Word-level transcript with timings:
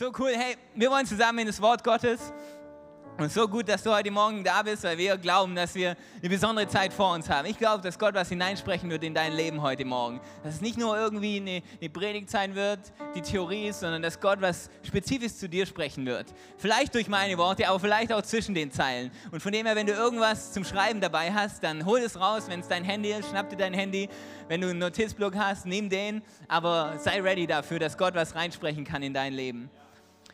So 0.00 0.10
cool. 0.18 0.32
Hey, 0.34 0.56
wir 0.74 0.90
wollen 0.90 1.04
zusammen 1.04 1.40
in 1.40 1.46
das 1.46 1.60
Wort 1.60 1.84
Gottes. 1.84 2.32
Und 3.18 3.30
so 3.30 3.46
gut, 3.46 3.68
dass 3.68 3.82
du 3.82 3.94
heute 3.94 4.10
Morgen 4.10 4.42
da 4.42 4.62
bist, 4.62 4.82
weil 4.82 4.96
wir 4.96 5.18
glauben, 5.18 5.54
dass 5.54 5.74
wir 5.74 5.94
eine 6.20 6.28
besondere 6.30 6.66
Zeit 6.68 6.90
vor 6.90 7.12
uns 7.12 7.28
haben. 7.28 7.46
Ich 7.46 7.58
glaube, 7.58 7.82
dass 7.82 7.98
Gott 7.98 8.14
was 8.14 8.30
hineinsprechen 8.30 8.88
wird 8.88 9.04
in 9.04 9.12
dein 9.12 9.34
Leben 9.34 9.60
heute 9.60 9.84
Morgen. 9.84 10.22
Dass 10.42 10.54
es 10.54 10.60
nicht 10.62 10.78
nur 10.78 10.96
irgendwie 10.96 11.36
eine, 11.36 11.62
eine 11.78 11.90
Predigt 11.90 12.30
sein 12.30 12.54
wird, 12.54 12.78
die 13.14 13.20
Theorie 13.20 13.68
ist, 13.68 13.80
sondern 13.80 14.00
dass 14.00 14.18
Gott 14.20 14.40
was 14.40 14.70
Spezifisches 14.84 15.38
zu 15.38 15.50
dir 15.50 15.66
sprechen 15.66 16.06
wird. 16.06 16.32
Vielleicht 16.56 16.94
durch 16.94 17.08
meine 17.08 17.36
Worte, 17.36 17.68
aber 17.68 17.78
vielleicht 17.78 18.10
auch 18.10 18.22
zwischen 18.22 18.54
den 18.54 18.72
Zeilen. 18.72 19.10
Und 19.32 19.42
von 19.42 19.52
dem 19.52 19.66
her, 19.66 19.76
wenn 19.76 19.86
du 19.86 19.92
irgendwas 19.92 20.54
zum 20.54 20.64
Schreiben 20.64 21.02
dabei 21.02 21.30
hast, 21.30 21.62
dann 21.62 21.84
hol 21.84 21.98
es 21.98 22.18
raus. 22.18 22.44
Wenn 22.48 22.60
es 22.60 22.68
dein 22.68 22.84
Handy 22.84 23.10
ist, 23.10 23.28
schnapp 23.28 23.50
dir 23.50 23.56
dein 23.56 23.74
Handy. 23.74 24.08
Wenn 24.48 24.62
du 24.62 24.70
einen 24.70 24.78
Notizblock 24.78 25.36
hast, 25.36 25.66
nimm 25.66 25.90
den. 25.90 26.22
Aber 26.48 26.94
sei 26.98 27.20
ready 27.20 27.46
dafür, 27.46 27.78
dass 27.78 27.98
Gott 27.98 28.14
was 28.14 28.34
reinsprechen 28.34 28.84
kann 28.84 29.02
in 29.02 29.12
dein 29.12 29.34
Leben. 29.34 29.68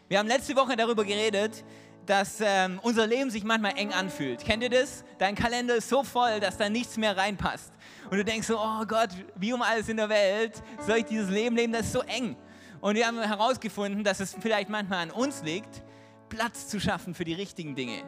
Wir 0.09 0.20
haben 0.20 0.29
letzte 0.29 0.54
Woche 0.54 0.77
darüber 0.77 1.04
geredet, 1.04 1.64
dass 2.07 2.40
ähm, 2.40 2.79
unser 2.82 3.08
Leben 3.08 3.29
sich 3.29 3.43
manchmal 3.43 3.76
eng 3.76 3.93
anfühlt. 3.93 4.44
Kennt 4.44 4.63
ihr 4.63 4.71
das? 4.71 5.04
Dein 5.18 5.35
Kalender 5.35 5.75
ist 5.75 5.89
so 5.89 6.04
voll, 6.04 6.39
dass 6.39 6.57
da 6.57 6.68
nichts 6.68 6.96
mehr 6.96 7.17
reinpasst. 7.17 7.72
Und 8.08 8.18
du 8.18 8.25
denkst 8.25 8.46
so, 8.46 8.57
oh 8.57 8.85
Gott, 8.86 9.11
wie 9.35 9.53
um 9.53 9.63
alles 9.63 9.89
in 9.89 9.96
der 9.96 10.08
Welt 10.08 10.63
soll 10.86 10.99
ich 10.99 11.07
dieses 11.07 11.29
Leben 11.29 11.57
leben? 11.57 11.72
Das 11.72 11.86
ist 11.86 11.93
so 11.93 12.03
eng. 12.03 12.36
Und 12.80 12.94
wir 12.94 13.04
haben 13.04 13.21
herausgefunden, 13.21 14.04
dass 14.04 14.21
es 14.21 14.36
vielleicht 14.40 14.68
manchmal 14.68 15.00
an 15.00 15.11
uns 15.11 15.43
liegt, 15.43 15.82
Platz 16.29 16.68
zu 16.68 16.79
schaffen 16.79 17.13
für 17.13 17.25
die 17.25 17.35
richtigen 17.35 17.75
Dinge. 17.75 18.04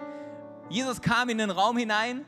Jesus 0.68 1.00
kam 1.00 1.30
in 1.30 1.38
den 1.38 1.50
Raum 1.50 1.76
hinein 1.78 2.24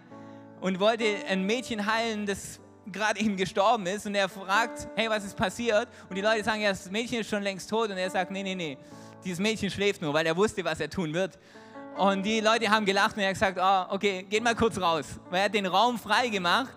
und 0.60 0.80
wollte 0.80 1.04
ein 1.28 1.44
Mädchen 1.44 1.86
heilen, 1.86 2.26
das 2.26 2.58
gerade 2.92 3.20
eben 3.20 3.36
gestorben 3.36 3.86
ist. 3.86 4.06
Und 4.06 4.14
er 4.14 4.28
fragt, 4.28 4.88
hey, 4.96 5.08
was 5.08 5.24
ist 5.24 5.36
passiert? 5.36 5.88
Und 6.08 6.16
die 6.16 6.20
Leute 6.20 6.44
sagen, 6.44 6.60
ja, 6.60 6.70
das 6.70 6.90
Mädchen 6.90 7.20
ist 7.20 7.30
schon 7.30 7.42
längst 7.42 7.68
tot. 7.70 7.90
Und 7.90 7.96
er 7.96 8.10
sagt, 8.10 8.30
nee, 8.30 8.42
nee, 8.42 8.54
nee, 8.54 8.78
dieses 9.24 9.38
Mädchen 9.38 9.70
schläft 9.70 10.02
nur, 10.02 10.14
weil 10.14 10.26
er 10.26 10.36
wusste, 10.36 10.64
was 10.64 10.80
er 10.80 10.88
tun 10.88 11.12
wird. 11.12 11.38
Und 11.96 12.22
die 12.24 12.40
Leute 12.40 12.70
haben 12.70 12.86
gelacht 12.86 13.16
und 13.16 13.22
er 13.22 13.28
hat 13.28 13.34
gesagt, 13.34 13.58
oh, 13.60 13.94
okay, 13.94 14.24
geht 14.28 14.42
mal 14.42 14.54
kurz 14.54 14.80
raus. 14.80 15.06
Weil 15.28 15.40
er 15.40 15.44
hat 15.46 15.54
den 15.54 15.66
Raum 15.66 15.98
frei 15.98 16.28
gemacht, 16.28 16.74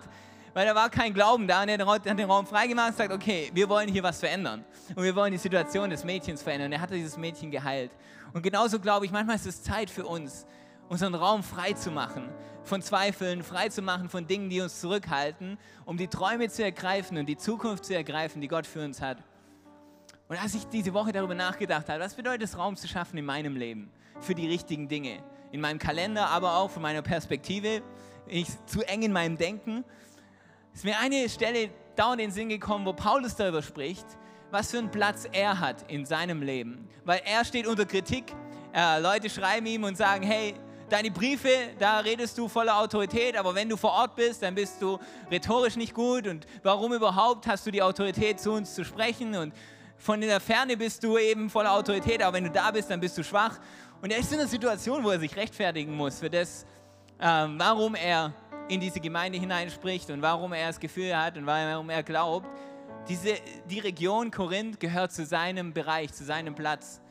weil 0.54 0.66
da 0.66 0.76
war 0.76 0.90
kein 0.90 1.14
Glauben 1.14 1.48
da. 1.48 1.62
Und 1.62 1.70
er 1.70 1.86
hat 1.86 2.06
den 2.06 2.30
Raum 2.30 2.46
frei 2.46 2.68
gemacht 2.68 2.90
und 2.90 2.98
sagt, 2.98 3.14
okay, 3.14 3.50
wir 3.54 3.70
wollen 3.70 3.88
hier 3.88 4.04
was 4.04 4.20
verändern. 4.20 4.66
Und 4.96 5.04
wir 5.04 5.16
wollen 5.16 5.32
die 5.32 5.38
Situation 5.38 5.90
des 5.90 6.04
Mädchens 6.04 6.42
verändern. 6.42 6.68
Und 6.68 6.74
er 6.74 6.82
hat 6.82 6.92
dieses 6.92 7.18
Mädchen 7.18 7.52
geheilt. 7.52 7.92
Und 8.34 8.42
genauso 8.42 8.80
glaube 8.80 9.06
ich, 9.06 9.12
manchmal 9.12 9.36
ist 9.36 9.46
es 9.46 9.62
Zeit 9.64 9.90
für 9.90 10.06
uns, 10.06 10.46
unseren 10.94 11.16
Raum 11.16 11.44
frei 11.44 11.74
zu 11.74 11.92
machen. 11.92 12.30
Von 12.64 12.82
Zweifeln, 12.82 13.44
frei 13.44 13.68
zu 13.68 13.82
machen 13.82 14.08
von 14.08 14.26
Dingen, 14.26 14.50
die 14.50 14.62
uns 14.62 14.80
zurückhalten, 14.80 15.58
um 15.86 15.98
die 15.98 16.08
Träume 16.08 16.48
zu 16.50 16.64
ergreifen 16.64 17.18
und 17.18 17.26
die 17.26 17.36
Zukunft 17.36 17.84
zu 17.84 17.94
ergreifen, 17.94 18.42
die 18.42 18.48
Gott 18.48 18.66
für 18.66 18.84
uns 18.84 19.02
hat. 19.02 19.18
Und 20.30 20.42
als 20.42 20.56
ich 20.56 20.66
diese 20.68 20.94
Woche 20.94 21.12
darüber 21.12 21.36
nachgedacht 21.36 21.90
habe, 21.90 22.00
was 22.00 22.16
bedeutet 22.16 22.44
es, 22.44 22.58
Raum 22.58 22.78
zu 22.78 22.88
schaffen 22.88 23.18
in 23.18 23.26
meinem 23.26 23.58
Leben? 23.58 23.92
für 24.20 24.36
die 24.36 24.48
richtigen 24.48 24.88
Dinge. 24.88 25.20
In 25.52 25.62
meinem 25.62 25.80
Kalender, 25.80 26.28
aber 26.28 26.58
auch 26.58 26.72
von 26.72 26.82
meiner 26.82 27.02
Perspektive. 27.02 27.82
Ich 28.28 28.48
zu 28.66 28.82
eng 28.88 29.04
in 29.04 29.12
meinem 29.12 29.38
Denken. 29.38 29.84
Ist 30.74 30.86
mir 30.86 30.98
eine 31.00 31.30
Stelle 31.30 31.70
dauernd 31.96 32.22
in 32.22 32.30
den 32.30 32.34
Sinn 32.34 32.50
gekommen, 32.50 32.86
wo 32.86 32.94
Paulus 32.94 33.36
darüber 33.36 33.62
spricht, 33.62 34.06
was 34.50 34.72
für 34.72 34.80
einen 34.80 34.90
Platz 34.90 35.28
er 35.32 35.60
hat 35.60 35.90
in 35.92 36.06
seinem 36.06 36.42
Leben. 36.42 36.88
Weil 37.06 37.22
er 37.26 37.46
steht 37.46 37.68
unter 37.68 37.86
Kritik. 37.86 38.34
Äh, 38.74 39.00
Leute 39.00 39.30
schreiben 39.30 39.68
ihm 39.68 39.84
und 39.84 39.96
sagen, 39.96 40.24
hey, 40.24 40.56
deine 40.94 41.10
Briefe, 41.10 41.50
da 41.80 42.00
redest 42.00 42.38
du 42.38 42.48
voller 42.48 42.78
Autorität, 42.78 43.36
aber 43.36 43.56
wenn 43.56 43.68
du 43.68 43.76
vor 43.76 43.94
Ort 43.94 44.16
bist, 44.16 44.44
dann 44.44 44.54
bist 44.54 44.80
du 44.80 45.00
rhetorisch 45.32 45.76
nicht 45.76 45.96
gut. 45.96 46.28
Und 46.28 46.46
warum 46.62 46.94
überhaupt 46.94 47.48
hast 47.48 47.66
du 47.66 47.72
die 47.72 47.82
Autorität, 47.82 48.40
zu 48.40 48.52
uns 48.52 48.76
zu 48.76 48.86
sprechen? 48.86 49.36
Und 49.36 49.54
von 49.98 50.22
der 50.22 50.40
Ferne 50.40 50.78
bist 50.78 51.04
du 51.04 51.18
eben 51.18 51.50
voller 51.50 51.72
Autorität, 51.72 52.22
aber 52.22 52.38
wenn 52.38 52.44
du 52.44 52.52
da 52.52 52.70
bist, 52.70 52.92
dann 52.92 53.00
bist 53.00 53.18
du 53.18 53.24
schwach. 53.24 53.60
Und 54.04 54.12
er 54.12 54.20
ist 54.20 54.32
in 54.32 54.40
einer 54.40 54.48
Situation, 54.48 55.04
wo 55.04 55.10
er 55.10 55.20
sich 55.20 55.36
rechtfertigen 55.36 55.96
muss 55.96 56.20
für 56.20 56.30
das, 56.30 56.64
ähm, 57.20 57.56
warum 57.58 57.96
er 57.96 58.32
in 58.70 58.80
diese 58.80 59.00
Gemeinde 59.00 59.40
hineinspricht 59.40 60.12
und 60.12 60.22
warum 60.22 60.54
er 60.54 60.68
das 60.68 60.80
Gefühl 60.80 61.18
hat 61.18 61.38
und 61.38 61.48
warum 61.48 61.90
er 61.90 62.04
glaubt, 62.04 62.48
diese, 63.10 63.34
die 63.68 63.80
Region 63.80 64.30
Korinth 64.30 64.80
gehört 64.80 65.12
zu 65.12 65.26
seinem 65.26 65.74
Bereich, 65.74 66.14
zu 66.14 66.24
seinem 66.24 66.54
Platz. 66.54 67.02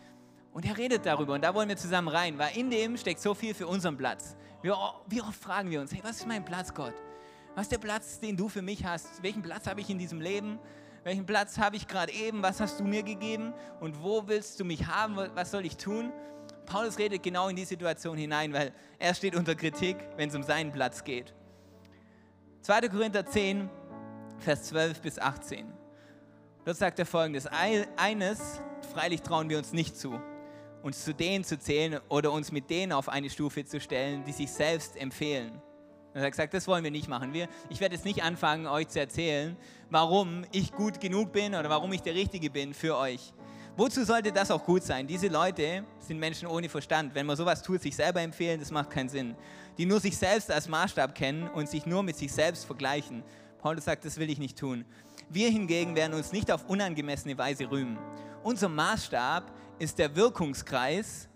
Und 0.52 0.66
er 0.66 0.76
redet 0.76 1.06
darüber 1.06 1.34
und 1.34 1.42
da 1.42 1.54
wollen 1.54 1.68
wir 1.68 1.76
zusammen 1.76 2.08
rein, 2.08 2.38
weil 2.38 2.56
in 2.56 2.70
dem 2.70 2.96
steckt 2.96 3.20
so 3.20 3.34
viel 3.34 3.54
für 3.54 3.66
unseren 3.66 3.96
Platz. 3.96 4.36
Wir, 4.60 4.76
wie 5.06 5.22
oft 5.22 5.42
fragen 5.42 5.70
wir 5.70 5.80
uns, 5.80 5.92
hey, 5.92 6.00
was 6.02 6.18
ist 6.18 6.26
mein 6.26 6.44
Platz, 6.44 6.72
Gott? 6.74 6.94
Was 7.54 7.64
ist 7.64 7.72
der 7.72 7.78
Platz, 7.78 8.20
den 8.20 8.36
du 8.36 8.48
für 8.48 8.62
mich 8.62 8.84
hast? 8.84 9.22
Welchen 9.22 9.42
Platz 9.42 9.66
habe 9.66 9.80
ich 9.80 9.88
in 9.90 9.98
diesem 9.98 10.20
Leben? 10.20 10.58
Welchen 11.04 11.26
Platz 11.26 11.58
habe 11.58 11.76
ich 11.76 11.88
gerade 11.88 12.12
eben? 12.12 12.42
Was 12.42 12.60
hast 12.60 12.80
du 12.80 12.84
mir 12.84 13.02
gegeben? 13.02 13.54
Und 13.80 14.02
wo 14.02 14.28
willst 14.28 14.60
du 14.60 14.64
mich 14.64 14.86
haben? 14.86 15.16
Was 15.34 15.50
soll 15.50 15.66
ich 15.66 15.76
tun? 15.76 16.12
Paulus 16.66 16.98
redet 16.98 17.22
genau 17.22 17.48
in 17.48 17.56
die 17.56 17.64
Situation 17.64 18.16
hinein, 18.16 18.52
weil 18.52 18.72
er 18.98 19.14
steht 19.14 19.34
unter 19.34 19.54
Kritik, 19.54 19.96
wenn 20.16 20.28
es 20.28 20.34
um 20.34 20.42
seinen 20.42 20.70
Platz 20.70 21.02
geht. 21.02 21.34
2. 22.62 22.88
Korinther 22.88 23.26
10, 23.26 23.68
Vers 24.38 24.64
12 24.64 25.00
bis 25.00 25.18
18. 25.18 25.66
Dort 26.64 26.76
sagt 26.76 26.98
er 26.98 27.06
folgendes: 27.06 27.46
Eines, 27.46 28.60
freilich 28.92 29.22
trauen 29.22 29.48
wir 29.48 29.58
uns 29.58 29.72
nicht 29.72 29.96
zu, 29.96 30.20
uns 30.82 31.04
zu 31.04 31.14
denen 31.14 31.44
zu 31.44 31.58
zählen 31.58 32.00
oder 32.08 32.32
uns 32.32 32.52
mit 32.52 32.68
denen 32.70 32.92
auf 32.92 33.08
eine 33.08 33.30
Stufe 33.30 33.64
zu 33.64 33.80
stellen, 33.80 34.24
die 34.24 34.32
sich 34.32 34.50
selbst 34.50 34.96
empfehlen. 34.96 35.60
Er 36.14 36.22
hat 36.22 36.32
gesagt, 36.32 36.52
das 36.52 36.66
wollen 36.68 36.84
wir 36.84 36.90
nicht 36.90 37.08
machen. 37.08 37.32
Wir, 37.32 37.48
ich 37.70 37.80
werde 37.80 37.94
jetzt 37.94 38.04
nicht 38.04 38.22
anfangen, 38.22 38.66
euch 38.66 38.88
zu 38.88 39.00
erzählen, 39.00 39.56
warum 39.88 40.44
ich 40.52 40.72
gut 40.72 41.00
genug 41.00 41.32
bin 41.32 41.54
oder 41.54 41.70
warum 41.70 41.92
ich 41.92 42.02
der 42.02 42.14
Richtige 42.14 42.50
bin 42.50 42.74
für 42.74 42.96
euch. 42.96 43.32
Wozu 43.74 44.04
sollte 44.04 44.30
das 44.30 44.50
auch 44.50 44.62
gut 44.62 44.82
sein? 44.82 45.06
Diese 45.06 45.28
Leute 45.28 45.84
sind 45.98 46.18
Menschen 46.18 46.46
ohne 46.46 46.68
Verstand. 46.68 47.14
Wenn 47.14 47.24
man 47.24 47.36
sowas 47.36 47.62
tut, 47.62 47.80
sich 47.80 47.96
selber 47.96 48.20
empfehlen, 48.20 48.60
das 48.60 48.70
macht 48.70 48.90
keinen 48.90 49.08
Sinn. 49.08 49.34
Die 49.78 49.86
nur 49.86 49.98
sich 49.98 50.18
selbst 50.18 50.50
als 50.50 50.68
Maßstab 50.68 51.14
kennen 51.14 51.48
und 51.48 51.70
sich 51.70 51.86
nur 51.86 52.02
mit 52.02 52.16
sich 52.16 52.30
selbst 52.30 52.66
vergleichen. 52.66 53.22
Paulus 53.62 53.86
sagt, 53.86 54.04
das 54.04 54.18
will 54.18 54.28
ich 54.28 54.38
nicht 54.38 54.58
tun. 54.58 54.84
Wir 55.30 55.48
hingegen 55.48 55.96
werden 55.96 56.12
uns 56.12 56.32
nicht 56.32 56.52
auf 56.52 56.68
unangemessene 56.68 57.38
Weise 57.38 57.70
rühmen. 57.70 57.96
Unser 58.42 58.68
Maßstab 58.68 59.50
ist 59.82 59.98
der 59.98 60.14
Wirkungskreis, 60.14 61.28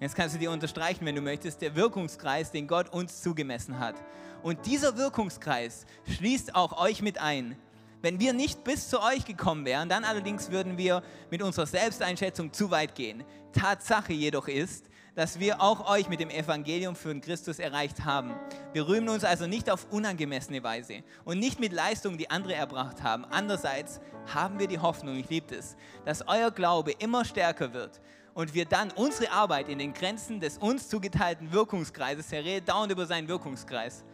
jetzt 0.00 0.14
kannst 0.14 0.34
du 0.34 0.38
dir 0.38 0.50
unterstreichen, 0.50 1.04
wenn 1.04 1.14
du 1.14 1.20
möchtest, 1.20 1.60
der 1.60 1.76
Wirkungskreis, 1.76 2.50
den 2.50 2.66
Gott 2.66 2.88
uns 2.88 3.20
zugemessen 3.20 3.78
hat. 3.78 3.94
Und 4.42 4.64
dieser 4.64 4.96
Wirkungskreis 4.96 5.84
schließt 6.08 6.54
auch 6.54 6.80
euch 6.80 7.02
mit 7.02 7.20
ein. 7.20 7.56
Wenn 8.00 8.18
wir 8.18 8.32
nicht 8.32 8.64
bis 8.64 8.88
zu 8.88 9.02
euch 9.02 9.26
gekommen 9.26 9.66
wären, 9.66 9.90
dann 9.90 10.04
allerdings 10.04 10.50
würden 10.50 10.78
wir 10.78 11.02
mit 11.30 11.42
unserer 11.42 11.66
Selbsteinschätzung 11.66 12.54
zu 12.54 12.70
weit 12.70 12.94
gehen. 12.94 13.22
Tatsache 13.52 14.14
jedoch 14.14 14.48
ist, 14.48 14.86
dass 15.14 15.40
wir 15.40 15.60
auch 15.60 15.90
euch 15.90 16.08
mit 16.08 16.20
dem 16.20 16.30
Evangelium 16.30 16.96
für 16.96 17.08
den 17.08 17.20
Christus 17.20 17.58
erreicht 17.58 18.04
haben. 18.04 18.34
Wir 18.72 18.86
rühmen 18.86 19.08
uns 19.08 19.24
also 19.24 19.46
nicht 19.46 19.70
auf 19.70 19.86
unangemessene 19.90 20.62
Weise 20.62 21.02
und 21.24 21.38
nicht 21.38 21.60
mit 21.60 21.72
Leistungen, 21.72 22.18
die 22.18 22.30
andere 22.30 22.54
erbracht 22.54 23.02
haben. 23.02 23.24
Andererseits 23.26 24.00
haben 24.32 24.58
wir 24.58 24.68
die 24.68 24.78
Hoffnung, 24.78 25.16
ich 25.16 25.28
liebe 25.28 25.54
es, 25.54 25.76
dass 26.04 26.26
euer 26.26 26.50
Glaube 26.50 26.92
immer 26.92 27.24
stärker 27.24 27.72
wird 27.72 28.00
und 28.34 28.54
wir 28.54 28.64
dann 28.64 28.90
unsere 28.92 29.32
Arbeit 29.32 29.68
in 29.68 29.78
den 29.78 29.92
Grenzen 29.92 30.40
des 30.40 30.58
uns 30.58 30.88
zugeteilten 30.88 31.52
Wirkungskreises, 31.52 32.32
er 32.32 32.44
redet 32.44 32.68
dauernd 32.68 32.92
über 32.92 33.06
seinen 33.06 33.28
Wirkungskreis, 33.28 34.04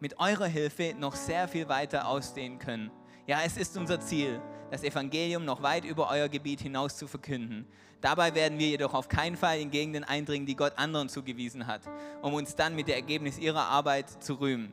mit 0.00 0.18
eurer 0.18 0.46
Hilfe 0.46 0.94
noch 0.98 1.14
sehr 1.14 1.48
viel 1.48 1.68
weiter 1.68 2.08
ausdehnen 2.08 2.58
können. 2.58 2.90
Ja, 3.26 3.40
es 3.44 3.56
ist 3.56 3.76
unser 3.76 4.00
Ziel, 4.00 4.40
das 4.70 4.84
Evangelium 4.84 5.44
noch 5.44 5.62
weit 5.62 5.84
über 5.84 6.08
euer 6.10 6.28
Gebiet 6.28 6.60
hinaus 6.60 6.96
zu 6.96 7.06
verkünden. 7.06 7.66
Dabei 8.00 8.34
werden 8.34 8.58
wir 8.58 8.68
jedoch 8.68 8.94
auf 8.94 9.08
keinen 9.08 9.36
Fall 9.36 9.60
in 9.60 9.70
Gegenden 9.70 10.04
eindringen, 10.04 10.46
die 10.46 10.56
Gott 10.56 10.72
anderen 10.76 11.08
zugewiesen 11.08 11.66
hat, 11.66 11.82
um 12.22 12.32
uns 12.32 12.54
dann 12.54 12.74
mit 12.74 12.88
dem 12.88 12.94
Ergebnis 12.94 13.38
ihrer 13.38 13.66
Arbeit 13.66 14.22
zu 14.22 14.34
rühmen. 14.34 14.72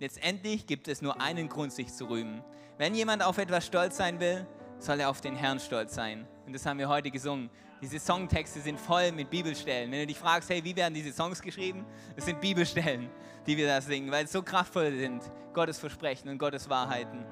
Letztendlich 0.00 0.66
gibt 0.66 0.86
es 0.86 1.02
nur 1.02 1.20
einen 1.20 1.48
Grund, 1.48 1.72
sich 1.72 1.92
zu 1.92 2.08
rühmen. 2.08 2.42
Wenn 2.76 2.94
jemand 2.94 3.24
auf 3.24 3.38
etwas 3.38 3.66
stolz 3.66 3.96
sein 3.96 4.20
will, 4.20 4.46
soll 4.78 5.00
er 5.00 5.10
auf 5.10 5.20
den 5.20 5.34
Herrn 5.34 5.58
stolz 5.58 5.94
sein. 5.94 6.26
Und 6.46 6.52
das 6.52 6.64
haben 6.64 6.78
wir 6.78 6.88
heute 6.88 7.10
gesungen. 7.10 7.50
Diese 7.82 7.98
Songtexte 7.98 8.60
sind 8.60 8.78
voll 8.78 9.10
mit 9.12 9.30
Bibelstellen. 9.30 9.90
Wenn 9.90 10.00
du 10.00 10.06
dich 10.06 10.18
fragst, 10.18 10.50
hey, 10.50 10.62
wie 10.62 10.74
werden 10.76 10.94
diese 10.94 11.12
Songs 11.12 11.42
geschrieben? 11.42 11.84
Es 12.16 12.26
sind 12.26 12.40
Bibelstellen, 12.40 13.10
die 13.46 13.56
wir 13.56 13.66
da 13.66 13.80
singen, 13.80 14.10
weil 14.10 14.24
es 14.24 14.32
so 14.32 14.42
kraftvoll 14.42 14.92
sind. 14.92 15.22
Gottes 15.52 15.78
Versprechen 15.78 16.28
und 16.28 16.38
Gottes 16.38 16.68
Wahrheiten. 16.68 17.24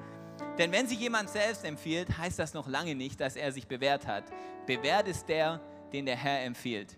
Denn 0.57 0.71
wenn 0.71 0.87
sich 0.87 0.99
jemand 0.99 1.29
selbst 1.29 1.63
empfiehlt, 1.63 2.17
heißt 2.17 2.39
das 2.39 2.53
noch 2.53 2.67
lange 2.67 2.95
nicht, 2.95 3.19
dass 3.19 3.35
er 3.35 3.51
sich 3.51 3.67
bewährt 3.67 4.07
hat. 4.07 4.23
Bewährt 4.65 5.07
ist 5.07 5.27
der, 5.27 5.59
den 5.93 6.05
der 6.05 6.15
Herr 6.15 6.43
empfiehlt. 6.43 6.97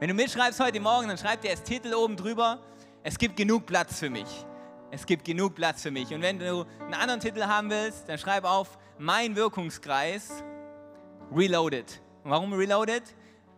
Wenn 0.00 0.08
du 0.08 0.14
mitschreibst 0.14 0.60
heute 0.60 0.80
Morgen, 0.80 1.08
dann 1.08 1.18
schreib 1.18 1.40
dir 1.40 1.50
als 1.50 1.62
Titel 1.62 1.92
oben 1.94 2.16
drüber, 2.16 2.60
es 3.02 3.18
gibt 3.18 3.36
genug 3.36 3.66
Platz 3.66 3.98
für 3.98 4.10
mich. 4.10 4.28
Es 4.90 5.04
gibt 5.04 5.24
genug 5.24 5.54
Platz 5.54 5.82
für 5.82 5.90
mich. 5.90 6.12
Und 6.14 6.22
wenn 6.22 6.38
du 6.38 6.64
einen 6.80 6.94
anderen 6.94 7.20
Titel 7.20 7.42
haben 7.42 7.68
willst, 7.70 8.08
dann 8.08 8.18
schreib 8.18 8.44
auf 8.44 8.78
mein 8.98 9.36
Wirkungskreis 9.36 10.42
Reloaded. 11.32 12.00
Warum 12.24 12.52
Reloaded? 12.52 13.02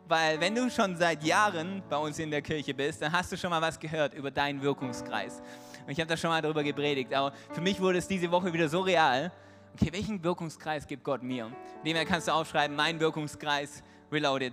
Weil 0.09 0.41
wenn 0.41 0.55
du 0.55 0.69
schon 0.71 0.97
seit 0.97 1.23
Jahren 1.23 1.83
bei 1.89 1.97
uns 1.97 2.19
in 2.19 2.31
der 2.31 2.43
Kirche 2.43 2.75
bist, 2.75 3.01
dann 3.01 3.13
hast 3.13 3.31
du 3.31 3.37
schon 3.37 3.51
mal 3.51 3.63
was 3.63 3.79
gehört 3.79 4.13
über 4.13 4.31
deinen 4.31 4.61
Wirkungskreis. 4.61 5.41
Und 5.91 5.95
ich 5.95 6.01
habe 6.01 6.09
da 6.09 6.17
schon 6.17 6.31
mal 6.31 6.41
darüber 6.41 6.63
gepredigt. 6.63 7.13
Aber 7.13 7.33
für 7.51 7.61
mich 7.61 7.81
wurde 7.81 7.99
es 7.99 8.07
diese 8.07 8.31
Woche 8.31 8.53
wieder 8.53 8.69
so 8.69 8.79
real. 8.79 9.33
Okay, 9.75 9.93
welchen 9.93 10.23
Wirkungskreis 10.23 10.87
gibt 10.87 11.03
Gott 11.03 11.21
mir? 11.21 11.51
Dem 11.85 11.97
kannst 12.07 12.29
du 12.29 12.33
aufschreiben, 12.33 12.77
mein 12.77 13.01
Wirkungskreis 13.01 13.83
reloaded. 14.13 14.53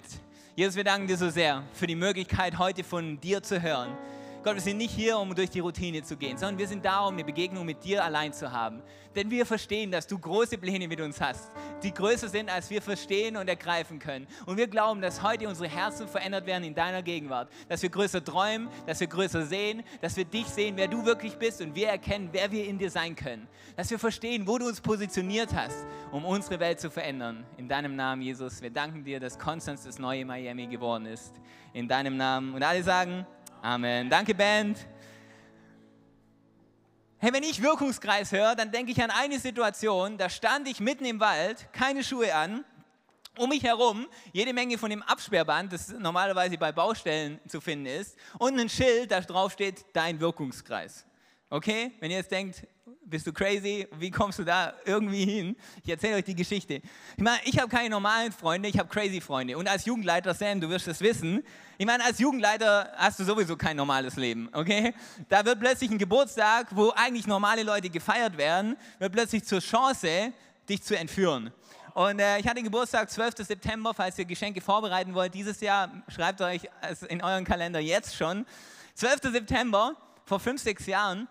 Jesus, 0.55 0.75
wir 0.75 0.83
danken 0.83 1.05
dir 1.05 1.15
so 1.15 1.29
sehr 1.29 1.61
für 1.73 1.85
die 1.85 1.93
Möglichkeit, 1.93 2.57
heute 2.57 2.83
von 2.83 3.19
dir 3.19 3.43
zu 3.43 3.61
hören. 3.61 3.95
Gott, 4.43 4.55
wir 4.55 4.61
sind 4.61 4.77
nicht 4.77 4.91
hier, 4.91 5.17
um 5.17 5.33
durch 5.33 5.49
die 5.49 5.59
Routine 5.59 6.03
zu 6.03 6.15
gehen, 6.15 6.37
sondern 6.37 6.57
wir 6.57 6.67
sind 6.67 6.85
da, 6.85 7.05
um 7.05 7.13
eine 7.13 7.23
Begegnung 7.23 7.65
mit 7.65 7.83
dir 7.83 8.03
allein 8.03 8.31
zu 8.31 8.51
haben. 8.51 8.81
Denn 9.15 9.31
wir 9.31 9.47
verstehen, 9.47 9.91
dass 9.91 10.05
du 10.05 10.17
große 10.19 10.59
Pläne 10.59 10.87
mit 10.87 11.01
uns 11.01 11.19
hast, 11.19 11.51
die 11.81 11.91
größer 11.91 12.29
sind, 12.29 12.49
als 12.49 12.69
wir 12.69 12.81
verstehen 12.81 13.35
und 13.35 13.47
ergreifen 13.49 13.97
können. 13.97 14.27
Und 14.45 14.57
wir 14.57 14.67
glauben, 14.67 15.01
dass 15.01 15.23
heute 15.23 15.49
unsere 15.49 15.67
Herzen 15.67 16.07
verändert 16.07 16.45
werden 16.45 16.63
in 16.63 16.75
deiner 16.75 17.01
Gegenwart. 17.01 17.49
Dass 17.67 17.81
wir 17.81 17.89
größer 17.89 18.23
träumen, 18.23 18.69
dass 18.85 18.99
wir 18.99 19.07
größer 19.07 19.45
sehen, 19.45 19.83
dass 20.01 20.15
wir 20.15 20.25
dich 20.25 20.45
sehen, 20.45 20.77
wer 20.77 20.87
du 20.87 21.03
wirklich 21.03 21.35
bist 21.37 21.61
und 21.61 21.73
wir 21.73 21.89
erkennen, 21.89 22.29
wer 22.31 22.51
wir 22.51 22.65
in 22.65 22.77
dir 22.77 22.91
sein 22.91 23.15
können. 23.15 23.47
Dass 23.75 23.89
wir 23.89 23.97
verstehen, 23.97 24.47
wo 24.47 24.59
du 24.59 24.67
uns 24.67 24.79
positioniert 24.79 25.53
hast, 25.55 25.85
um 26.11 26.23
unsere 26.23 26.59
Welt 26.59 26.79
zu 26.79 26.91
verändern. 26.91 27.43
In 27.57 27.67
deinem 27.67 27.95
Namen, 27.95 28.21
Jesus, 28.21 28.61
wir 28.61 28.69
danken 28.69 29.03
dir, 29.03 29.19
dass 29.19 29.39
Konstanz 29.39 29.83
das 29.83 29.97
neue 29.97 30.25
Miami 30.25 30.67
geworden 30.67 31.07
ist. 31.07 31.33
In 31.73 31.87
deinem 31.87 32.17
Namen. 32.17 32.53
Und 32.53 32.61
alle 32.61 32.83
sagen, 32.83 33.25
Amen. 33.61 34.09
Danke, 34.09 34.35
Band. 34.35 34.77
Hey, 37.17 37.33
wenn 37.33 37.43
ich 37.43 37.61
Wirkungskreis 37.61 38.31
höre, 38.31 38.55
dann 38.55 38.71
denke 38.71 38.91
ich 38.91 39.01
an 39.01 39.09
eine 39.09 39.39
Situation, 39.39 40.17
da 40.17 40.29
stand 40.29 40.67
ich 40.67 40.79
mitten 40.79 41.05
im 41.05 41.19
Wald, 41.19 41.73
keine 41.73 42.03
Schuhe 42.03 42.33
an, 42.35 42.63
um 43.37 43.49
mich 43.49 43.63
herum 43.63 44.07
jede 44.33 44.53
Menge 44.53 44.77
von 44.77 44.91
dem 44.91 45.01
Absperrband, 45.01 45.73
das 45.73 45.89
normalerweise 45.89 46.57
bei 46.57 46.71
Baustellen 46.71 47.39
zu 47.47 47.59
finden 47.59 47.87
ist, 47.87 48.15
und 48.37 48.59
ein 48.59 48.69
Schild, 48.69 49.11
da 49.11 49.21
drauf 49.21 49.53
steht, 49.53 49.85
dein 49.93 50.19
Wirkungskreis. 50.19 51.05
Okay? 51.49 51.91
Wenn 51.99 52.11
ihr 52.11 52.17
jetzt 52.17 52.31
denkt, 52.31 52.67
bist 53.05 53.27
du 53.27 53.33
crazy? 53.33 53.87
Wie 53.97 54.11
kommst 54.11 54.39
du 54.39 54.43
da 54.43 54.73
irgendwie 54.85 55.25
hin? 55.25 55.55
Ich 55.83 55.89
erzähle 55.89 56.15
euch 56.15 56.23
die 56.23 56.35
Geschichte. 56.35 56.81
Ich 57.15 57.23
meine, 57.23 57.39
ich 57.43 57.57
habe 57.59 57.67
keine 57.69 57.89
normalen 57.89 58.31
Freunde, 58.31 58.69
ich 58.69 58.77
habe 58.77 58.87
crazy 58.89 59.19
Freunde. 59.19 59.57
Und 59.57 59.67
als 59.67 59.85
Jugendleiter, 59.85 60.33
Sam, 60.33 60.61
du 60.61 60.69
wirst 60.69 60.87
es 60.87 61.01
wissen, 61.01 61.43
ich 61.77 61.85
meine, 61.85 62.03
als 62.03 62.19
Jugendleiter 62.19 62.91
hast 62.95 63.19
du 63.19 63.23
sowieso 63.23 63.57
kein 63.57 63.77
normales 63.77 64.15
Leben, 64.15 64.49
okay? 64.53 64.93
Da 65.29 65.45
wird 65.45 65.59
plötzlich 65.59 65.91
ein 65.91 65.97
Geburtstag, 65.97 66.67
wo 66.71 66.91
eigentlich 66.91 67.27
normale 67.27 67.63
Leute 67.63 67.89
gefeiert 67.89 68.37
werden, 68.37 68.77
wird 68.99 69.11
plötzlich 69.11 69.43
zur 69.43 69.59
Chance, 69.59 70.31
dich 70.69 70.81
zu 70.81 70.97
entführen. 70.97 71.51
Und 71.93 72.19
äh, 72.19 72.39
ich 72.39 72.47
hatte 72.47 72.61
Geburtstag 72.61 73.09
12. 73.09 73.37
September, 73.39 73.93
falls 73.93 74.17
ihr 74.19 74.25
Geschenke 74.25 74.61
vorbereiten 74.61 75.13
wollt. 75.13 75.33
Dieses 75.33 75.59
Jahr 75.61 75.91
schreibt 76.07 76.41
euch 76.41 76.61
in 77.09 77.23
euren 77.23 77.43
Kalender 77.43 77.79
jetzt 77.79 78.15
schon. 78.15 78.45
12. 78.93 79.31
September, 79.31 79.95
vor 80.23 80.39
fünf, 80.39 80.61
sechs 80.61 80.85
Jahren. 80.85 81.27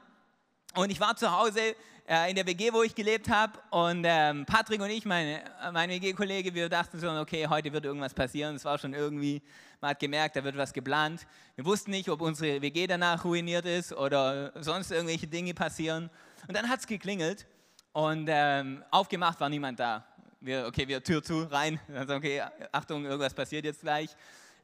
Und 0.77 0.93
ich 0.93 1.01
war 1.01 1.17
zu 1.17 1.33
Hause 1.33 1.75
äh, 2.07 2.29
in 2.29 2.37
der 2.37 2.47
WG, 2.47 2.71
wo 2.71 2.83
ich 2.83 2.95
gelebt 2.95 3.31
habe. 3.31 3.59
Und 3.71 4.05
ähm, 4.07 4.45
Patrick 4.45 4.79
und 4.79 4.91
ich, 4.91 5.07
meine, 5.07 5.41
mein 5.73 5.89
WG-Kollege, 5.89 6.55
wir 6.55 6.69
dachten 6.69 7.01
so, 7.01 7.09
okay, 7.13 7.47
heute 7.49 7.73
wird 7.73 7.87
irgendwas 7.87 8.13
passieren. 8.13 8.57
Es 8.57 8.65
war 8.67 8.77
schon 8.77 8.93
irgendwie, 8.93 9.41
man 9.81 9.93
hat 9.93 10.01
gemerkt, 10.01 10.37
da 10.37 10.45
wird 10.45 10.55
was 10.59 10.75
geplant. 10.75 11.27
Wir 11.55 11.65
wussten 11.65 11.93
nicht, 11.93 12.11
ob 12.11 12.21
unsere 12.21 12.61
WG 12.61 12.87
danach 12.87 13.25
ruiniert 13.25 13.65
ist 13.65 13.95
oder 13.95 14.53
sonst 14.63 14.91
irgendwelche 14.91 15.27
Dinge 15.27 15.55
passieren. 15.55 16.11
Und 16.47 16.55
dann 16.55 16.69
hat 16.69 16.81
es 16.81 16.87
geklingelt 16.87 17.47
und 17.95 18.29
ähm, 18.31 18.85
aufgemacht 18.91 19.41
war 19.41 19.49
niemand 19.49 19.81
da. 19.81 20.05
Wir, 20.41 20.67
okay, 20.67 20.87
wir 20.87 21.03
Tür 21.03 21.23
zu, 21.23 21.45
rein. 21.45 21.81
Also, 21.95 22.17
okay, 22.17 22.43
Achtung, 22.71 23.07
irgendwas 23.07 23.33
passiert 23.33 23.65
jetzt 23.65 23.81
gleich. 23.81 24.11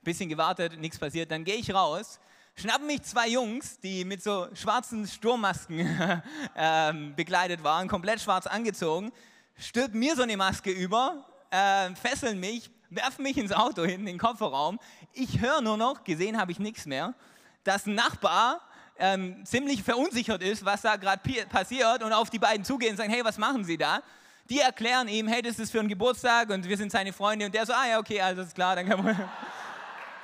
Bisschen 0.02 0.28
gewartet, 0.28 0.78
nichts 0.78 0.98
passiert. 0.98 1.30
Dann 1.30 1.42
gehe 1.42 1.56
ich 1.56 1.72
raus 1.72 2.20
schnappen 2.54 2.86
mich 2.86 3.02
zwei 3.02 3.28
Jungs, 3.28 3.78
die 3.80 4.04
mit 4.04 4.22
so 4.22 4.48
schwarzen 4.54 5.06
Sturmmasken 5.06 6.22
ähm, 6.56 7.14
begleitet 7.16 7.64
waren, 7.64 7.88
komplett 7.88 8.20
schwarz 8.20 8.46
angezogen, 8.46 9.12
stülpen 9.56 9.98
mir 9.98 10.16
so 10.16 10.22
eine 10.22 10.36
Maske 10.36 10.70
über, 10.70 11.24
äh, 11.50 11.94
fesseln 11.94 12.40
mich, 12.40 12.70
werfen 12.90 13.22
mich 13.22 13.38
ins 13.38 13.52
Auto 13.52 13.82
hinten 13.82 14.06
in 14.06 14.14
den 14.14 14.18
Kofferraum. 14.18 14.78
Ich 15.12 15.40
höre 15.40 15.60
nur 15.60 15.76
noch, 15.76 16.04
gesehen 16.04 16.38
habe 16.38 16.52
ich 16.52 16.58
nichts 16.58 16.86
mehr, 16.86 17.14
dass 17.64 17.86
ein 17.86 17.94
Nachbar 17.94 18.60
ähm, 18.98 19.44
ziemlich 19.44 19.82
verunsichert 19.82 20.42
ist, 20.42 20.64
was 20.64 20.82
da 20.82 20.96
gerade 20.96 21.22
passiert 21.46 22.02
und 22.02 22.12
auf 22.12 22.30
die 22.30 22.38
beiden 22.38 22.64
zugehen 22.64 22.92
und 22.92 22.96
sagen, 22.98 23.10
hey, 23.10 23.24
was 23.24 23.38
machen 23.38 23.64
Sie 23.64 23.78
da? 23.78 24.02
Die 24.50 24.60
erklären 24.60 25.08
ihm, 25.08 25.28
hey, 25.28 25.40
das 25.40 25.58
ist 25.58 25.70
für 25.70 25.80
einen 25.80 25.88
Geburtstag 25.88 26.50
und 26.50 26.68
wir 26.68 26.76
sind 26.76 26.92
seine 26.92 27.12
Freunde 27.12 27.46
und 27.46 27.54
der 27.54 27.64
so, 27.64 27.72
ah 27.72 27.88
ja, 27.88 27.98
okay, 27.98 28.20
alles 28.20 28.52
klar, 28.54 28.76
dann 28.76 28.88
kann 28.88 29.02
man... 29.02 29.28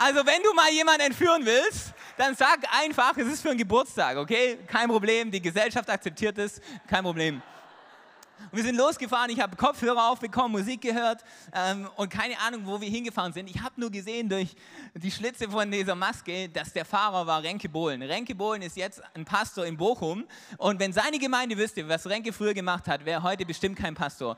Also 0.00 0.24
wenn 0.24 0.40
du 0.44 0.54
mal 0.54 0.70
jemanden 0.70 1.00
entführen 1.00 1.44
willst, 1.44 1.87
dann 2.18 2.34
sag 2.34 2.60
einfach, 2.82 3.16
es 3.16 3.28
ist 3.28 3.42
für 3.42 3.50
einen 3.50 3.58
Geburtstag, 3.58 4.16
okay? 4.16 4.58
Kein 4.66 4.88
Problem, 4.88 5.30
die 5.30 5.40
Gesellschaft 5.40 5.88
akzeptiert 5.88 6.36
es, 6.38 6.60
kein 6.86 7.04
Problem. 7.04 7.40
Und 8.50 8.56
wir 8.56 8.62
sind 8.62 8.76
losgefahren, 8.76 9.30
ich 9.30 9.40
habe 9.40 9.56
Kopfhörer 9.56 10.10
aufbekommen, 10.10 10.52
Musik 10.52 10.80
gehört 10.80 11.24
ähm, 11.52 11.88
und 11.96 12.08
keine 12.08 12.38
Ahnung, 12.38 12.62
wo 12.64 12.80
wir 12.80 12.88
hingefahren 12.88 13.32
sind. 13.32 13.50
Ich 13.50 13.60
habe 13.60 13.80
nur 13.80 13.90
gesehen 13.90 14.28
durch 14.28 14.54
die 14.94 15.10
Schlitze 15.10 15.50
von 15.50 15.70
dieser 15.70 15.94
Maske, 15.96 16.48
dass 16.48 16.72
der 16.72 16.84
Fahrer 16.84 17.26
war 17.26 17.42
Renke 17.42 17.68
Bohlen. 17.68 18.00
Renke 18.02 18.34
Bohlen 18.34 18.62
ist 18.62 18.76
jetzt 18.76 19.02
ein 19.14 19.24
Pastor 19.24 19.66
in 19.66 19.76
Bochum 19.76 20.24
und 20.56 20.78
wenn 20.78 20.92
seine 20.92 21.18
Gemeinde 21.18 21.56
wüsste, 21.56 21.88
was 21.88 22.06
Renke 22.06 22.32
früher 22.32 22.54
gemacht 22.54 22.86
hat, 22.86 23.04
wäre 23.04 23.22
heute 23.22 23.44
bestimmt 23.44 23.78
kein 23.78 23.94
Pastor. 23.94 24.36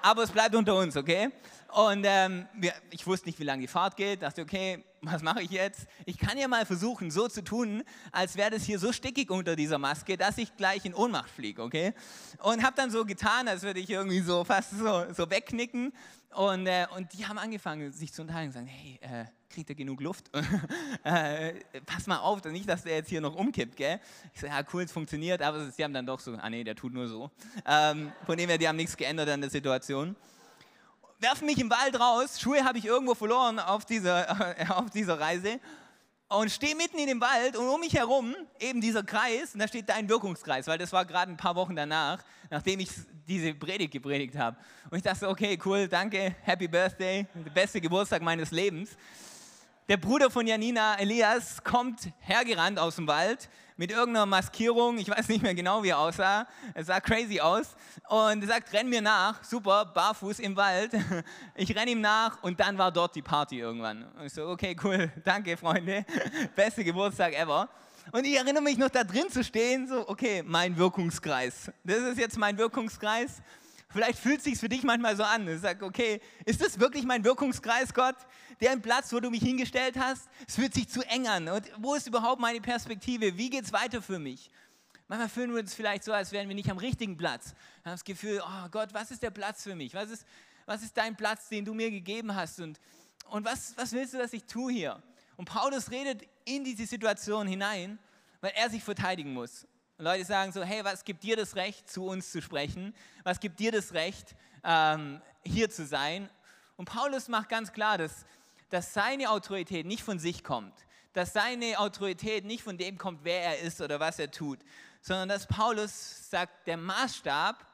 Aber 0.00 0.22
es 0.22 0.30
bleibt 0.30 0.54
unter 0.54 0.76
uns, 0.76 0.96
okay? 0.96 1.30
Und 1.68 2.04
ähm, 2.06 2.46
ich 2.90 3.06
wusste 3.06 3.26
nicht, 3.26 3.38
wie 3.40 3.44
lange 3.44 3.62
die 3.62 3.68
Fahrt 3.68 3.96
geht. 3.96 4.22
Dachte, 4.22 4.42
okay, 4.42 4.84
was 5.02 5.22
mache 5.22 5.42
ich 5.42 5.50
jetzt? 5.50 5.86
Ich 6.04 6.18
kann 6.18 6.38
ja 6.38 6.48
mal 6.48 6.66
versuchen, 6.66 7.10
so 7.10 7.28
zu 7.28 7.42
tun, 7.42 7.82
als 8.12 8.36
wäre 8.36 8.50
das 8.50 8.64
hier 8.64 8.78
so 8.78 8.92
stickig 8.92 9.30
unter 9.30 9.56
dieser 9.56 9.78
Maske, 9.78 10.16
dass 10.16 10.38
ich 10.38 10.56
gleich 10.56 10.84
in 10.84 10.94
Ohnmacht 10.94 11.30
fliege, 11.30 11.62
okay? 11.62 11.94
Und 12.42 12.62
habe 12.62 12.76
dann 12.76 12.90
so 12.90 13.04
getan, 13.04 13.48
als 13.48 13.62
würde 13.62 13.80
ich 13.80 13.90
irgendwie 13.90 14.20
so 14.20 14.44
fast 14.44 14.70
so, 14.78 15.04
so 15.12 15.30
wegknicken. 15.30 15.92
Und, 16.34 16.66
äh, 16.66 16.86
und 16.94 17.12
die 17.14 17.26
haben 17.26 17.38
angefangen, 17.38 17.90
sich 17.90 18.12
zu 18.12 18.22
unterhalten 18.22 18.48
und 18.48 18.52
sagen, 18.52 18.66
hey, 18.66 18.98
äh, 19.00 19.24
kriegt 19.48 19.70
er 19.70 19.74
genug 19.74 20.00
Luft? 20.00 20.30
äh, 21.04 21.54
pass 21.86 22.06
mal 22.06 22.18
auf, 22.18 22.44
nicht, 22.44 22.68
dass 22.68 22.82
der 22.82 22.96
jetzt 22.96 23.08
hier 23.08 23.20
noch 23.20 23.34
umkippt, 23.34 23.76
gell? 23.76 23.98
Ich 24.34 24.40
so, 24.40 24.46
ja, 24.46 24.60
cool, 24.72 24.82
es 24.82 24.92
funktioniert, 24.92 25.40
aber 25.40 25.70
sie 25.70 25.82
haben 25.82 25.94
dann 25.94 26.06
doch 26.06 26.20
so, 26.20 26.34
ah 26.34 26.50
nee, 26.50 26.64
der 26.64 26.76
tut 26.76 26.92
nur 26.92 27.08
so. 27.08 27.30
Ähm, 27.66 28.12
von 28.26 28.36
dem 28.36 28.48
her, 28.48 28.58
die 28.58 28.68
haben 28.68 28.76
nichts 28.76 28.96
geändert 28.96 29.28
an 29.30 29.40
der 29.40 29.50
Situation 29.50 30.16
werfen 31.18 31.46
mich 31.46 31.58
im 31.58 31.70
Wald 31.70 31.98
raus, 31.98 32.40
Schuhe 32.40 32.64
habe 32.64 32.78
ich 32.78 32.84
irgendwo 32.84 33.14
verloren 33.14 33.58
auf 33.58 33.84
dieser, 33.84 34.56
auf 34.78 34.90
dieser 34.90 35.18
Reise 35.18 35.60
und 36.28 36.50
stehe 36.50 36.76
mitten 36.76 36.98
in 36.98 37.06
dem 37.06 37.20
Wald 37.20 37.56
und 37.56 37.66
um 37.68 37.80
mich 37.80 37.94
herum 37.94 38.34
eben 38.60 38.80
dieser 38.80 39.02
Kreis 39.02 39.54
und 39.54 39.60
da 39.60 39.68
steht 39.68 39.88
dein 39.88 40.08
Wirkungskreis, 40.08 40.66
weil 40.66 40.78
das 40.78 40.92
war 40.92 41.04
gerade 41.04 41.32
ein 41.32 41.36
paar 41.36 41.56
Wochen 41.56 41.74
danach, 41.74 42.22
nachdem 42.50 42.80
ich 42.80 42.90
diese 43.26 43.54
Predigt 43.54 43.92
gepredigt 43.92 44.36
habe. 44.36 44.56
Und 44.90 44.98
ich 44.98 45.04
dachte, 45.04 45.28
okay, 45.28 45.58
cool, 45.64 45.88
danke, 45.88 46.34
Happy 46.42 46.68
Birthday, 46.68 47.26
der 47.34 47.50
beste 47.50 47.80
Geburtstag 47.80 48.22
meines 48.22 48.50
Lebens. 48.50 48.96
Der 49.88 49.96
Bruder 49.96 50.30
von 50.30 50.46
Janina, 50.46 50.96
Elias, 50.98 51.64
kommt 51.64 52.10
hergerannt 52.18 52.78
aus 52.78 52.96
dem 52.96 53.06
Wald 53.06 53.48
mit 53.78 53.90
irgendeiner 53.90 54.26
Maskierung. 54.26 54.98
Ich 54.98 55.08
weiß 55.08 55.28
nicht 55.28 55.42
mehr 55.42 55.54
genau, 55.54 55.82
wie 55.82 55.88
er 55.88 55.98
aussah. 55.98 56.46
Er 56.74 56.84
sah 56.84 57.00
crazy 57.00 57.40
aus. 57.40 57.74
Und 58.06 58.42
er 58.42 58.48
sagt, 58.48 58.70
renn 58.74 58.90
mir 58.90 59.00
nach. 59.00 59.42
Super, 59.42 59.86
barfuß 59.86 60.40
im 60.40 60.56
Wald. 60.56 60.92
Ich 61.54 61.74
renne 61.74 61.92
ihm 61.92 62.02
nach 62.02 62.42
und 62.42 62.60
dann 62.60 62.76
war 62.76 62.92
dort 62.92 63.16
die 63.16 63.22
Party 63.22 63.60
irgendwann. 63.60 64.04
Und 64.18 64.26
ich 64.26 64.34
so, 64.34 64.46
okay, 64.48 64.76
cool, 64.84 65.10
danke, 65.24 65.56
Freunde. 65.56 66.04
Beste 66.54 66.84
Geburtstag 66.84 67.32
ever. 67.32 67.70
Und 68.12 68.26
ich 68.26 68.36
erinnere 68.36 68.62
mich 68.62 68.76
noch 68.76 68.90
da 68.90 69.04
drin 69.04 69.30
zu 69.30 69.42
stehen, 69.42 69.88
so, 69.88 70.06
okay, 70.06 70.42
mein 70.44 70.76
Wirkungskreis. 70.76 71.72
Das 71.82 72.00
ist 72.00 72.18
jetzt 72.18 72.36
mein 72.36 72.58
Wirkungskreis. 72.58 73.40
Vielleicht 73.90 74.18
fühlt 74.18 74.38
es 74.38 74.44
sich 74.44 74.58
für 74.58 74.68
dich 74.68 74.82
manchmal 74.82 75.16
so 75.16 75.22
an. 75.22 75.46
Du 75.46 75.58
sagst, 75.58 75.82
okay, 75.82 76.20
ist 76.44 76.60
das 76.60 76.78
wirklich 76.78 77.04
mein 77.04 77.24
Wirkungskreis, 77.24 77.94
Gott? 77.94 78.16
Der 78.60 78.76
Platz, 78.76 79.12
wo 79.12 79.20
du 79.20 79.30
mich 79.30 79.42
hingestellt 79.42 79.96
hast? 79.98 80.28
Es 80.46 80.56
fühlt 80.56 80.74
sich 80.74 80.88
zu 80.88 81.00
eng 81.08 81.26
an. 81.26 81.48
Und 81.48 81.70
wo 81.78 81.94
ist 81.94 82.06
überhaupt 82.06 82.40
meine 82.40 82.60
Perspektive? 82.60 83.38
Wie 83.38 83.48
geht 83.48 83.64
es 83.64 83.72
weiter 83.72 84.02
für 84.02 84.18
mich? 84.18 84.50
Manchmal 85.06 85.30
fühlen 85.30 85.52
wir 85.54 85.60
uns 85.60 85.74
vielleicht 85.74 86.04
so, 86.04 86.12
als 86.12 86.32
wären 86.32 86.48
wir 86.48 86.54
nicht 86.54 86.70
am 86.70 86.76
richtigen 86.76 87.16
Platz. 87.16 87.54
Wir 87.82 87.90
haben 87.90 87.94
das 87.94 88.04
Gefühl, 88.04 88.42
oh 88.44 88.68
Gott, 88.70 88.92
was 88.92 89.10
ist 89.10 89.22
der 89.22 89.30
Platz 89.30 89.62
für 89.62 89.74
mich? 89.74 89.94
Was 89.94 90.10
ist, 90.10 90.26
was 90.66 90.82
ist 90.82 90.94
dein 90.96 91.16
Platz, 91.16 91.48
den 91.48 91.64
du 91.64 91.72
mir 91.72 91.90
gegeben 91.90 92.34
hast? 92.34 92.60
Und, 92.60 92.78
und 93.30 93.46
was, 93.46 93.74
was 93.78 93.92
willst 93.92 94.12
du, 94.12 94.18
dass 94.18 94.34
ich 94.34 94.44
tue 94.44 94.70
hier? 94.70 95.02
Und 95.38 95.46
Paulus 95.46 95.90
redet 95.90 96.28
in 96.44 96.64
diese 96.64 96.84
Situation 96.84 97.46
hinein, 97.46 97.98
weil 98.40 98.52
er 98.54 98.68
sich 98.68 98.82
verteidigen 98.82 99.32
muss. 99.32 99.67
Und 99.98 100.04
Leute 100.04 100.24
sagen 100.24 100.52
so, 100.52 100.62
hey, 100.62 100.84
was 100.84 101.04
gibt 101.04 101.24
dir 101.24 101.34
das 101.34 101.56
Recht, 101.56 101.90
zu 101.90 102.06
uns 102.06 102.30
zu 102.30 102.40
sprechen? 102.40 102.94
Was 103.24 103.40
gibt 103.40 103.58
dir 103.58 103.72
das 103.72 103.94
Recht, 103.94 104.36
ähm, 104.62 105.20
hier 105.42 105.70
zu 105.70 105.84
sein? 105.84 106.30
Und 106.76 106.84
Paulus 106.84 107.26
macht 107.26 107.48
ganz 107.48 107.72
klar, 107.72 107.98
dass, 107.98 108.24
dass 108.70 108.94
seine 108.94 109.28
Autorität 109.28 109.86
nicht 109.86 110.04
von 110.04 110.20
sich 110.20 110.44
kommt, 110.44 110.72
dass 111.14 111.32
seine 111.32 111.80
Autorität 111.80 112.44
nicht 112.44 112.62
von 112.62 112.78
dem 112.78 112.96
kommt, 112.96 113.24
wer 113.24 113.42
er 113.42 113.58
ist 113.58 113.80
oder 113.80 113.98
was 113.98 114.20
er 114.20 114.30
tut, 114.30 114.60
sondern 115.00 115.30
dass 115.30 115.48
Paulus 115.48 116.30
sagt, 116.30 116.68
der 116.68 116.76
Maßstab 116.76 117.66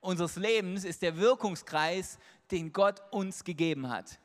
unseres 0.00 0.36
Lebens 0.36 0.84
ist 0.84 1.02
der 1.02 1.16
Wirkungskreis, 1.16 2.20
den 2.52 2.72
Gott 2.72 3.02
uns 3.10 3.42
gegeben 3.42 3.88
hat. 3.88 4.20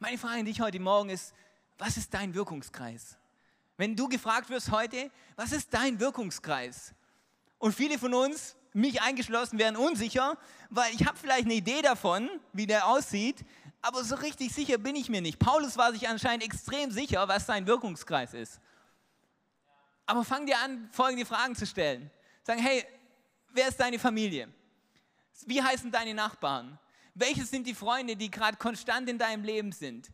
Meine 0.00 0.18
Frage 0.18 0.40
an 0.40 0.46
dich 0.46 0.60
heute 0.60 0.80
Morgen 0.80 1.10
ist, 1.10 1.34
was 1.78 1.96
ist 1.96 2.12
dein 2.12 2.34
Wirkungskreis? 2.34 3.16
Wenn 3.78 3.94
du 3.94 4.08
gefragt 4.08 4.50
wirst 4.50 4.72
heute, 4.72 5.08
was 5.36 5.52
ist 5.52 5.72
dein 5.72 6.00
Wirkungskreis? 6.00 6.94
Und 7.58 7.74
viele 7.74 7.96
von 7.96 8.12
uns, 8.12 8.56
mich 8.72 9.00
eingeschlossen, 9.00 9.58
wären 9.58 9.76
unsicher, 9.76 10.36
weil 10.68 10.92
ich 10.94 11.06
habe 11.06 11.16
vielleicht 11.16 11.44
eine 11.44 11.54
Idee 11.54 11.80
davon, 11.80 12.28
wie 12.52 12.66
der 12.66 12.88
aussieht, 12.88 13.44
aber 13.80 14.02
so 14.02 14.16
richtig 14.16 14.52
sicher 14.52 14.78
bin 14.78 14.96
ich 14.96 15.08
mir 15.08 15.20
nicht. 15.20 15.38
Paulus 15.38 15.76
war 15.76 15.92
sich 15.92 16.08
anscheinend 16.08 16.44
extrem 16.44 16.90
sicher, 16.90 17.28
was 17.28 17.46
sein 17.46 17.68
Wirkungskreis 17.68 18.34
ist. 18.34 18.60
Aber 20.06 20.24
fang 20.24 20.44
dir 20.44 20.58
an, 20.58 20.88
folgende 20.90 21.24
Fragen 21.24 21.54
zu 21.54 21.64
stellen. 21.64 22.10
Sagen, 22.42 22.60
hey, 22.60 22.84
wer 23.50 23.68
ist 23.68 23.78
deine 23.78 24.00
Familie? 24.00 24.52
Wie 25.46 25.62
heißen 25.62 25.92
deine 25.92 26.14
Nachbarn? 26.14 26.80
Welche 27.14 27.44
sind 27.44 27.64
die 27.64 27.74
Freunde, 27.74 28.16
die 28.16 28.28
gerade 28.28 28.56
konstant 28.56 29.08
in 29.08 29.18
deinem 29.18 29.44
Leben 29.44 29.70
sind? 29.70 30.10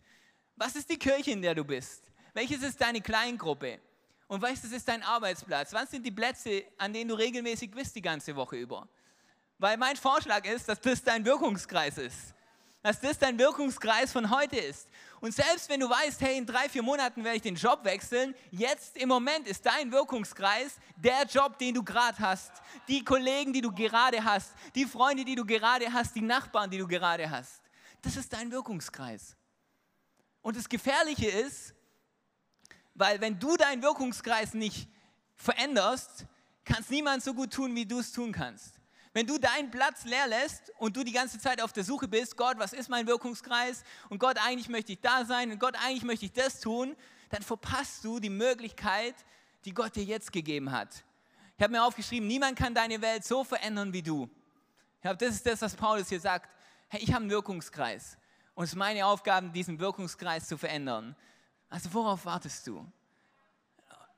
Was 0.54 0.76
ist 0.76 0.90
die 0.90 0.99
Kirche, 0.99 1.30
in 1.30 1.40
der 1.40 1.54
du 1.54 1.64
bist? 1.64 2.11
Welches 2.34 2.62
ist 2.62 2.80
deine 2.80 3.00
Kleingruppe? 3.00 3.80
Und 4.26 4.42
welches 4.42 4.72
ist 4.72 4.88
dein 4.88 5.04
Arbeitsplatz? 5.04 5.72
Was 5.72 5.92
sind 5.92 6.04
die 6.04 6.10
Plätze, 6.10 6.64
an 6.78 6.92
denen 6.92 7.08
du 7.08 7.14
regelmäßig 7.14 7.70
bist 7.70 7.94
die 7.94 8.02
ganze 8.02 8.34
Woche 8.34 8.56
über? 8.56 8.88
Weil 9.58 9.76
mein 9.76 9.96
Vorschlag 9.96 10.44
ist, 10.44 10.68
dass 10.68 10.80
das 10.80 11.02
dein 11.02 11.24
Wirkungskreis 11.24 11.96
ist. 11.96 12.34
Dass 12.82 13.00
das 13.00 13.18
dein 13.18 13.38
Wirkungskreis 13.38 14.12
von 14.12 14.28
heute 14.30 14.56
ist. 14.56 14.88
Und 15.20 15.32
selbst 15.32 15.68
wenn 15.68 15.78
du 15.78 15.88
weißt, 15.88 16.20
hey, 16.22 16.36
in 16.36 16.44
drei, 16.44 16.68
vier 16.68 16.82
Monaten 16.82 17.22
werde 17.22 17.36
ich 17.36 17.42
den 17.42 17.54
Job 17.54 17.84
wechseln, 17.84 18.34
jetzt 18.50 18.96
im 18.96 19.08
Moment 19.08 19.46
ist 19.46 19.64
dein 19.64 19.92
Wirkungskreis 19.92 20.78
der 20.96 21.24
Job, 21.26 21.56
den 21.58 21.74
du 21.74 21.84
gerade 21.84 22.18
hast. 22.18 22.50
Die 22.88 23.04
Kollegen, 23.04 23.52
die 23.52 23.60
du 23.60 23.72
gerade 23.72 24.24
hast. 24.24 24.52
Die 24.74 24.86
Freunde, 24.86 25.24
die 25.24 25.36
du 25.36 25.46
gerade 25.46 25.92
hast. 25.92 26.16
Die 26.16 26.20
Nachbarn, 26.20 26.68
die 26.68 26.78
du 26.78 26.88
gerade 26.88 27.30
hast. 27.30 27.62
Das 28.02 28.16
ist 28.16 28.32
dein 28.32 28.50
Wirkungskreis. 28.50 29.36
Und 30.42 30.56
das 30.56 30.68
Gefährliche 30.68 31.28
ist, 31.28 31.74
weil 32.94 33.20
wenn 33.20 33.38
du 33.38 33.56
deinen 33.56 33.82
Wirkungskreis 33.82 34.54
nicht 34.54 34.88
veränderst, 35.36 36.26
kann 36.64 36.84
niemand 36.88 37.22
so 37.22 37.34
gut 37.34 37.52
tun, 37.52 37.74
wie 37.74 37.86
du 37.86 37.98
es 37.98 38.12
tun 38.12 38.32
kannst. 38.32 38.80
Wenn 39.12 39.26
du 39.26 39.38
deinen 39.38 39.70
Platz 39.70 40.04
leer 40.04 40.26
lässt 40.26 40.72
und 40.78 40.96
du 40.96 41.04
die 41.04 41.12
ganze 41.12 41.38
Zeit 41.38 41.62
auf 41.62 41.72
der 41.72 41.84
Suche 41.84 42.08
bist, 42.08 42.36
Gott, 42.36 42.58
was 42.58 42.72
ist 42.72 42.88
mein 42.88 43.06
Wirkungskreis? 43.06 43.84
Und 44.08 44.18
Gott, 44.18 44.38
eigentlich 44.44 44.68
möchte 44.68 44.92
ich 44.92 45.00
da 45.00 45.24
sein 45.24 45.52
und 45.52 45.60
Gott, 45.60 45.76
eigentlich 45.84 46.02
möchte 46.02 46.24
ich 46.24 46.32
das 46.32 46.60
tun, 46.60 46.96
dann 47.30 47.42
verpasst 47.42 48.04
du 48.04 48.18
die 48.18 48.30
Möglichkeit, 48.30 49.14
die 49.64 49.72
Gott 49.72 49.94
dir 49.94 50.02
jetzt 50.02 50.32
gegeben 50.32 50.72
hat. 50.72 51.04
Ich 51.56 51.62
habe 51.62 51.72
mir 51.72 51.84
aufgeschrieben, 51.84 52.26
niemand 52.26 52.58
kann 52.58 52.74
deine 52.74 53.00
Welt 53.00 53.24
so 53.24 53.44
verändern 53.44 53.92
wie 53.92 54.02
du. 54.02 54.28
Ich 54.96 55.02
glaube, 55.02 55.16
das 55.18 55.36
ist 55.36 55.46
das, 55.46 55.62
was 55.62 55.76
Paulus 55.76 56.08
hier 56.08 56.20
sagt. 56.20 56.50
Hey, 56.88 57.00
ich 57.00 57.10
habe 57.10 57.22
einen 57.22 57.30
Wirkungskreis 57.30 58.18
und 58.54 58.64
es 58.64 58.70
ist 58.70 58.76
meine 58.76 59.06
Aufgabe, 59.06 59.50
diesen 59.50 59.78
Wirkungskreis 59.78 60.48
zu 60.48 60.58
verändern. 60.58 61.14
Also 61.71 61.92
worauf 61.92 62.25
wartest 62.25 62.66
du? 62.66 62.87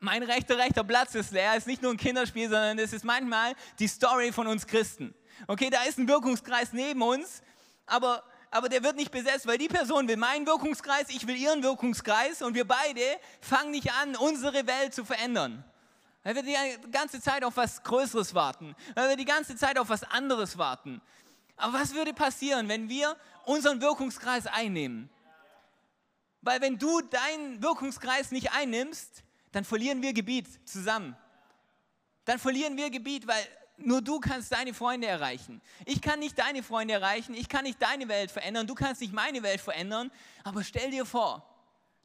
mein 0.00 0.22
rechter, 0.22 0.58
rechter 0.58 0.84
Platz 0.84 1.14
ist 1.14 1.32
leer, 1.32 1.56
ist 1.56 1.66
nicht 1.66 1.82
nur 1.82 1.90
ein 1.90 1.96
Kinderspiel, 1.96 2.48
sondern 2.48 2.78
es 2.78 2.92
ist 2.92 3.04
manchmal 3.04 3.54
die 3.78 3.88
Story 3.88 4.32
von 4.32 4.46
uns 4.46 4.66
Christen. 4.66 5.14
Okay, 5.46 5.70
da 5.70 5.82
ist 5.84 5.98
ein 5.98 6.08
Wirkungskreis 6.08 6.72
neben 6.72 7.02
uns, 7.02 7.42
aber, 7.86 8.22
aber 8.50 8.68
der 8.68 8.82
wird 8.82 8.96
nicht 8.96 9.10
besetzt, 9.10 9.46
weil 9.46 9.58
die 9.58 9.68
Person 9.68 10.08
will 10.08 10.16
meinen 10.16 10.46
Wirkungskreis, 10.46 11.08
ich 11.08 11.26
will 11.26 11.36
ihren 11.36 11.62
Wirkungskreis 11.62 12.42
und 12.42 12.54
wir 12.54 12.66
beide 12.66 13.00
fangen 13.40 13.70
nicht 13.70 13.92
an, 13.92 14.16
unsere 14.16 14.66
Welt 14.66 14.94
zu 14.94 15.04
verändern. 15.04 15.64
Weil 16.22 16.34
wir 16.34 16.42
die 16.42 16.90
ganze 16.90 17.20
Zeit 17.20 17.44
auf 17.44 17.56
was 17.56 17.82
Größeres 17.82 18.34
warten, 18.34 18.74
weil 18.94 19.10
wir 19.10 19.16
die 19.16 19.24
ganze 19.24 19.56
Zeit 19.56 19.78
auf 19.78 19.88
was 19.88 20.02
anderes 20.02 20.58
warten. 20.58 21.00
Aber 21.56 21.74
was 21.74 21.94
würde 21.94 22.12
passieren, 22.12 22.68
wenn 22.68 22.88
wir 22.88 23.16
unseren 23.44 23.80
Wirkungskreis 23.80 24.46
einnehmen? 24.46 25.08
Weil 26.46 26.60
wenn 26.60 26.78
du 26.78 27.00
deinen 27.00 27.60
Wirkungskreis 27.60 28.30
nicht 28.30 28.52
einnimmst, 28.52 29.24
dann 29.50 29.64
verlieren 29.64 30.00
wir 30.00 30.12
Gebiet 30.12 30.46
zusammen. 30.64 31.16
Dann 32.24 32.38
verlieren 32.38 32.76
wir 32.76 32.88
Gebiet, 32.88 33.26
weil 33.26 33.44
nur 33.78 34.00
du 34.00 34.20
kannst 34.20 34.52
deine 34.52 34.72
Freunde 34.72 35.08
erreichen. 35.08 35.60
Ich 35.86 36.00
kann 36.00 36.20
nicht 36.20 36.38
deine 36.38 36.62
Freunde 36.62 36.94
erreichen, 36.94 37.34
ich 37.34 37.48
kann 37.48 37.64
nicht 37.64 37.82
deine 37.82 38.06
Welt 38.06 38.30
verändern, 38.30 38.68
du 38.68 38.76
kannst 38.76 39.00
nicht 39.00 39.12
meine 39.12 39.42
Welt 39.42 39.60
verändern, 39.60 40.12
aber 40.44 40.62
stell 40.62 40.92
dir 40.92 41.04
vor, 41.04 41.44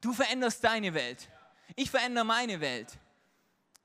du 0.01 0.12
veränderst 0.12 0.63
deine 0.63 0.95
Welt. 0.95 1.29
Ich 1.75 1.91
verändere 1.91 2.25
meine 2.25 2.60
Welt. 2.62 2.98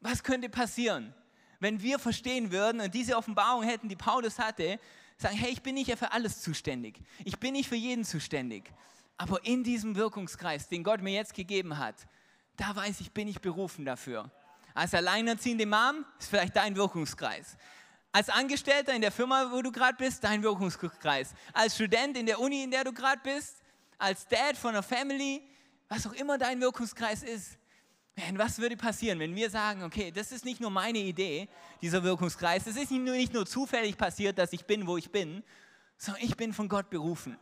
Was 0.00 0.22
könnte 0.22 0.48
passieren, 0.48 1.14
wenn 1.60 1.82
wir 1.82 1.98
verstehen 1.98 2.50
würden 2.50 2.80
und 2.80 2.94
diese 2.94 3.18
Offenbarung 3.18 3.62
hätten, 3.62 3.90
die 3.90 3.96
Paulus 3.96 4.38
hatte, 4.38 4.80
sagen, 5.18 5.36
hey, 5.36 5.50
ich 5.52 5.62
bin 5.62 5.74
nicht 5.74 5.94
für 5.98 6.12
alles 6.12 6.40
zuständig. 6.40 6.98
Ich 7.26 7.38
bin 7.38 7.52
nicht 7.52 7.68
für 7.68 7.76
jeden 7.76 8.06
zuständig. 8.06 8.72
Aber 9.16 9.44
in 9.44 9.64
diesem 9.64 9.96
Wirkungskreis, 9.96 10.68
den 10.68 10.84
Gott 10.84 11.00
mir 11.00 11.14
jetzt 11.14 11.34
gegeben 11.34 11.78
hat, 11.78 11.94
da 12.56 12.74
weiß 12.74 13.00
ich, 13.00 13.12
bin 13.12 13.28
ich 13.28 13.40
berufen 13.40 13.84
dafür. 13.84 14.30
Als 14.74 14.94
alleinerziehende 14.94 15.66
Mom 15.66 16.04
ist 16.18 16.28
vielleicht 16.28 16.56
dein 16.56 16.76
Wirkungskreis. 16.76 17.56
Als 18.12 18.28
Angestellter 18.28 18.94
in 18.94 19.00
der 19.00 19.12
Firma, 19.12 19.50
wo 19.50 19.62
du 19.62 19.72
gerade 19.72 19.96
bist, 19.96 20.24
dein 20.24 20.42
Wirkungskreis. 20.42 21.34
Als 21.52 21.74
Student 21.74 22.16
in 22.16 22.26
der 22.26 22.40
Uni, 22.40 22.64
in 22.64 22.70
der 22.70 22.84
du 22.84 22.92
gerade 22.92 23.20
bist. 23.22 23.62
Als 23.98 24.26
Dad 24.26 24.56
von 24.56 24.70
einer 24.70 24.82
Family, 24.82 25.42
was 25.88 26.06
auch 26.06 26.12
immer 26.12 26.38
dein 26.38 26.60
Wirkungskreis 26.60 27.22
ist. 27.22 27.58
Man, 28.16 28.38
was 28.38 28.58
würde 28.58 28.76
passieren, 28.76 29.18
wenn 29.18 29.34
wir 29.34 29.50
sagen, 29.50 29.82
okay, 29.82 30.10
das 30.10 30.32
ist 30.32 30.44
nicht 30.44 30.60
nur 30.60 30.70
meine 30.70 30.98
Idee, 30.98 31.48
dieser 31.82 32.02
Wirkungskreis, 32.02 32.66
es 32.66 32.76
ist 32.76 32.90
nicht 32.90 33.04
nur, 33.04 33.14
nicht 33.14 33.34
nur 33.34 33.44
zufällig 33.44 33.98
passiert, 33.98 34.38
dass 34.38 34.54
ich 34.54 34.64
bin, 34.64 34.86
wo 34.86 34.96
ich 34.96 35.10
bin, 35.10 35.42
sondern 35.98 36.24
ich 36.24 36.34
bin 36.36 36.54
von 36.54 36.68
Gott 36.68 36.88
berufen. 36.88 37.36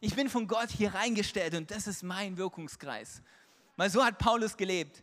Ich 0.00 0.14
bin 0.14 0.28
von 0.28 0.46
Gott 0.46 0.70
hier 0.70 0.94
reingestellt 0.94 1.54
und 1.54 1.70
das 1.70 1.86
ist 1.86 2.02
mein 2.02 2.36
Wirkungskreis. 2.36 3.22
Weil 3.76 3.90
so 3.90 4.04
hat 4.04 4.18
Paulus 4.18 4.56
gelebt. 4.56 5.02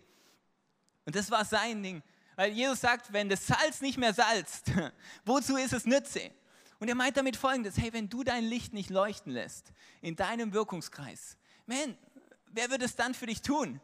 Und 1.05 1.15
das 1.15 1.29
war 1.31 1.45
sein 1.45 1.81
Ding. 1.81 2.03
Weil 2.35 2.51
Jesus 2.51 2.81
sagt, 2.81 3.13
wenn 3.13 3.29
das 3.29 3.45
Salz 3.45 3.81
nicht 3.81 3.97
mehr 3.97 4.13
salzt, 4.13 4.71
wozu 5.25 5.57
ist 5.57 5.73
es 5.73 5.85
Nütze? 5.85 6.31
Und 6.79 6.89
er 6.89 6.95
meint 6.95 7.15
damit 7.17 7.37
folgendes, 7.37 7.77
hey, 7.77 7.93
wenn 7.93 8.09
du 8.09 8.23
dein 8.23 8.43
Licht 8.43 8.73
nicht 8.73 8.89
leuchten 8.89 9.31
lässt 9.31 9.71
in 10.01 10.15
deinem 10.15 10.53
Wirkungskreis, 10.53 11.37
man, 11.65 11.97
wer 12.47 12.69
wird 12.69 12.81
es 12.81 12.95
dann 12.95 13.13
für 13.13 13.25
dich 13.25 13.41
tun? 13.41 13.79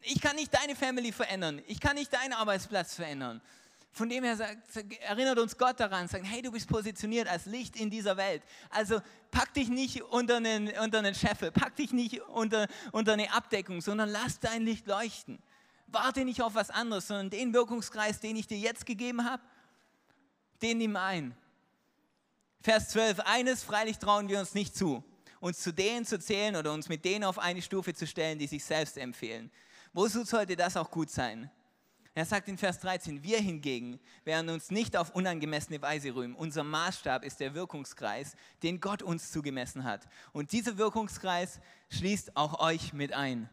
Ich 0.00 0.20
kann 0.20 0.36
nicht 0.36 0.54
deine 0.54 0.76
Family 0.76 1.12
verändern, 1.12 1.62
ich 1.66 1.80
kann 1.80 1.96
nicht 1.96 2.12
deinen 2.12 2.32
Arbeitsplatz 2.32 2.94
verändern. 2.94 3.42
Von 3.94 4.08
dem 4.08 4.24
her 4.24 4.36
sagt, 4.36 4.76
erinnert 5.02 5.38
uns 5.38 5.56
Gott 5.56 5.78
daran, 5.78 6.08
sagt, 6.08 6.26
hey, 6.26 6.42
du 6.42 6.50
bist 6.50 6.68
positioniert 6.68 7.28
als 7.28 7.46
Licht 7.46 7.76
in 7.76 7.90
dieser 7.90 8.16
Welt. 8.16 8.42
Also 8.70 9.00
pack 9.30 9.54
dich 9.54 9.68
nicht 9.68 10.02
unter 10.02 10.38
einen, 10.38 10.68
unter 10.78 10.98
einen 10.98 11.14
Scheffel, 11.14 11.52
pack 11.52 11.76
dich 11.76 11.92
nicht 11.92 12.20
unter, 12.22 12.66
unter 12.90 13.12
eine 13.12 13.32
Abdeckung, 13.32 13.80
sondern 13.80 14.08
lass 14.08 14.40
dein 14.40 14.62
Licht 14.62 14.88
leuchten. 14.88 15.38
Warte 15.86 16.24
nicht 16.24 16.42
auf 16.42 16.56
was 16.56 16.70
anderes, 16.70 17.06
sondern 17.06 17.30
den 17.30 17.54
Wirkungskreis, 17.54 18.18
den 18.18 18.34
ich 18.34 18.48
dir 18.48 18.58
jetzt 18.58 18.84
gegeben 18.84 19.24
habe, 19.24 19.44
den 20.60 20.78
nimm 20.78 20.96
ein. 20.96 21.36
Vers 22.62 22.88
12, 22.88 23.20
eines 23.20 23.62
freilich 23.62 23.98
trauen 23.98 24.28
wir 24.28 24.40
uns 24.40 24.54
nicht 24.54 24.74
zu, 24.74 25.04
uns 25.38 25.60
zu 25.60 25.72
denen 25.72 26.04
zu 26.04 26.18
zählen 26.18 26.56
oder 26.56 26.72
uns 26.72 26.88
mit 26.88 27.04
denen 27.04 27.22
auf 27.22 27.38
eine 27.38 27.62
Stufe 27.62 27.94
zu 27.94 28.08
stellen, 28.08 28.40
die 28.40 28.48
sich 28.48 28.64
selbst 28.64 28.98
empfehlen. 28.98 29.52
Wozu 29.92 30.24
sollte 30.24 30.56
das 30.56 30.76
auch 30.76 30.90
gut 30.90 31.10
sein? 31.10 31.48
Er 32.16 32.24
sagt 32.24 32.46
in 32.48 32.56
Vers 32.56 32.78
13, 32.78 33.24
wir 33.24 33.38
hingegen 33.38 33.98
werden 34.24 34.48
uns 34.48 34.70
nicht 34.70 34.96
auf 34.96 35.10
unangemessene 35.10 35.82
Weise 35.82 36.14
rühmen. 36.14 36.36
Unser 36.36 36.62
Maßstab 36.62 37.24
ist 37.24 37.40
der 37.40 37.54
Wirkungskreis, 37.54 38.36
den 38.62 38.80
Gott 38.80 39.02
uns 39.02 39.32
zugemessen 39.32 39.82
hat. 39.82 40.06
Und 40.32 40.52
dieser 40.52 40.78
Wirkungskreis 40.78 41.60
schließt 41.90 42.36
auch 42.36 42.60
euch 42.60 42.92
mit 42.92 43.12
ein. 43.12 43.50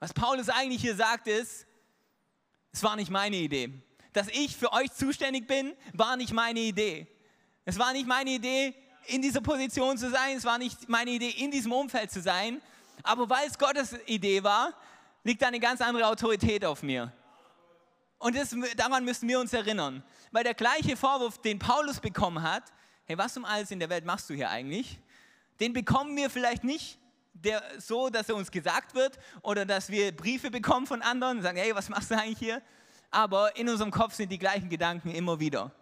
Was 0.00 0.14
Paulus 0.14 0.48
eigentlich 0.48 0.80
hier 0.80 0.96
sagt 0.96 1.28
ist, 1.28 1.66
es 2.72 2.82
war 2.82 2.96
nicht 2.96 3.10
meine 3.10 3.36
Idee. 3.36 3.82
Dass 4.14 4.28
ich 4.28 4.56
für 4.56 4.72
euch 4.72 4.90
zuständig 4.92 5.46
bin, 5.46 5.74
war 5.92 6.16
nicht 6.16 6.32
meine 6.32 6.60
Idee. 6.60 7.06
Es 7.66 7.78
war 7.78 7.92
nicht 7.92 8.06
meine 8.06 8.30
Idee, 8.30 8.74
in 9.08 9.20
dieser 9.20 9.42
Position 9.42 9.98
zu 9.98 10.10
sein. 10.10 10.38
Es 10.38 10.44
war 10.44 10.56
nicht 10.56 10.88
meine 10.88 11.10
Idee, 11.10 11.30
in 11.30 11.50
diesem 11.50 11.72
Umfeld 11.72 12.10
zu 12.10 12.22
sein. 12.22 12.62
Aber 13.02 13.28
weil 13.28 13.46
es 13.46 13.58
Gottes 13.58 13.94
Idee 14.06 14.42
war, 14.42 14.72
liegt 15.22 15.42
eine 15.44 15.60
ganz 15.60 15.82
andere 15.82 16.06
Autorität 16.06 16.64
auf 16.64 16.82
mir. 16.82 17.12
Und 18.18 18.36
das, 18.36 18.54
daran 18.76 19.04
müssen 19.04 19.28
wir 19.28 19.38
uns 19.38 19.52
erinnern. 19.52 20.02
Weil 20.32 20.44
der 20.44 20.54
gleiche 20.54 20.96
Vorwurf, 20.96 21.38
den 21.38 21.58
Paulus 21.58 22.00
bekommen 22.00 22.42
hat, 22.42 22.64
hey, 23.04 23.16
was 23.16 23.36
um 23.36 23.44
alles 23.44 23.70
in 23.70 23.78
der 23.78 23.88
Welt 23.88 24.04
machst 24.04 24.28
du 24.28 24.34
hier 24.34 24.50
eigentlich? 24.50 24.98
Den 25.60 25.72
bekommen 25.72 26.16
wir 26.16 26.30
vielleicht 26.30 26.64
nicht 26.64 26.98
der, 27.32 27.62
so, 27.78 28.10
dass 28.10 28.28
er 28.28 28.36
uns 28.36 28.50
gesagt 28.50 28.94
wird 28.94 29.18
oder 29.42 29.64
dass 29.64 29.90
wir 29.90 30.14
Briefe 30.14 30.50
bekommen 30.50 30.86
von 30.86 31.02
anderen 31.02 31.38
und 31.38 31.42
sagen, 31.42 31.58
hey, 31.58 31.74
was 31.74 31.88
machst 31.88 32.10
du 32.10 32.16
eigentlich 32.16 32.38
hier? 32.38 32.62
Aber 33.10 33.56
in 33.56 33.68
unserem 33.68 33.90
Kopf 33.90 34.14
sind 34.14 34.30
die 34.30 34.38
gleichen 34.38 34.68
Gedanken 34.68 35.10
immer 35.10 35.40
wieder. 35.40 35.72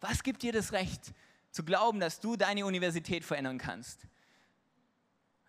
Was 0.00 0.22
gibt 0.22 0.42
dir 0.42 0.52
das 0.52 0.72
Recht 0.72 1.12
zu 1.50 1.64
glauben, 1.64 2.00
dass 2.00 2.20
du 2.20 2.36
deine 2.36 2.66
Universität 2.66 3.24
verändern 3.24 3.58
kannst? 3.58 4.00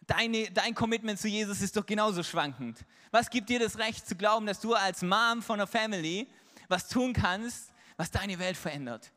Deine, 0.10 0.50
dein 0.52 0.74
Commitment 0.74 1.20
zu 1.20 1.28
Jesus 1.28 1.62
ist 1.62 1.76
doch 1.76 1.86
genauso 1.86 2.24
schwankend. 2.24 2.80
Was 3.12 3.30
gibt 3.30 3.50
dir 3.50 3.60
das 3.60 3.78
Recht 3.78 4.08
zu 4.08 4.16
glauben, 4.16 4.46
dass 4.46 4.60
du 4.60 4.74
als 4.74 5.02
Mom 5.02 5.42
von 5.42 5.60
einer 5.60 5.68
Family 5.68 6.28
was 6.68 6.88
tun 6.88 7.14
kannst, 7.14 7.72
was 7.98 8.12
deine 8.12 8.40
Welt 8.40 8.58
verändert? 8.58 9.12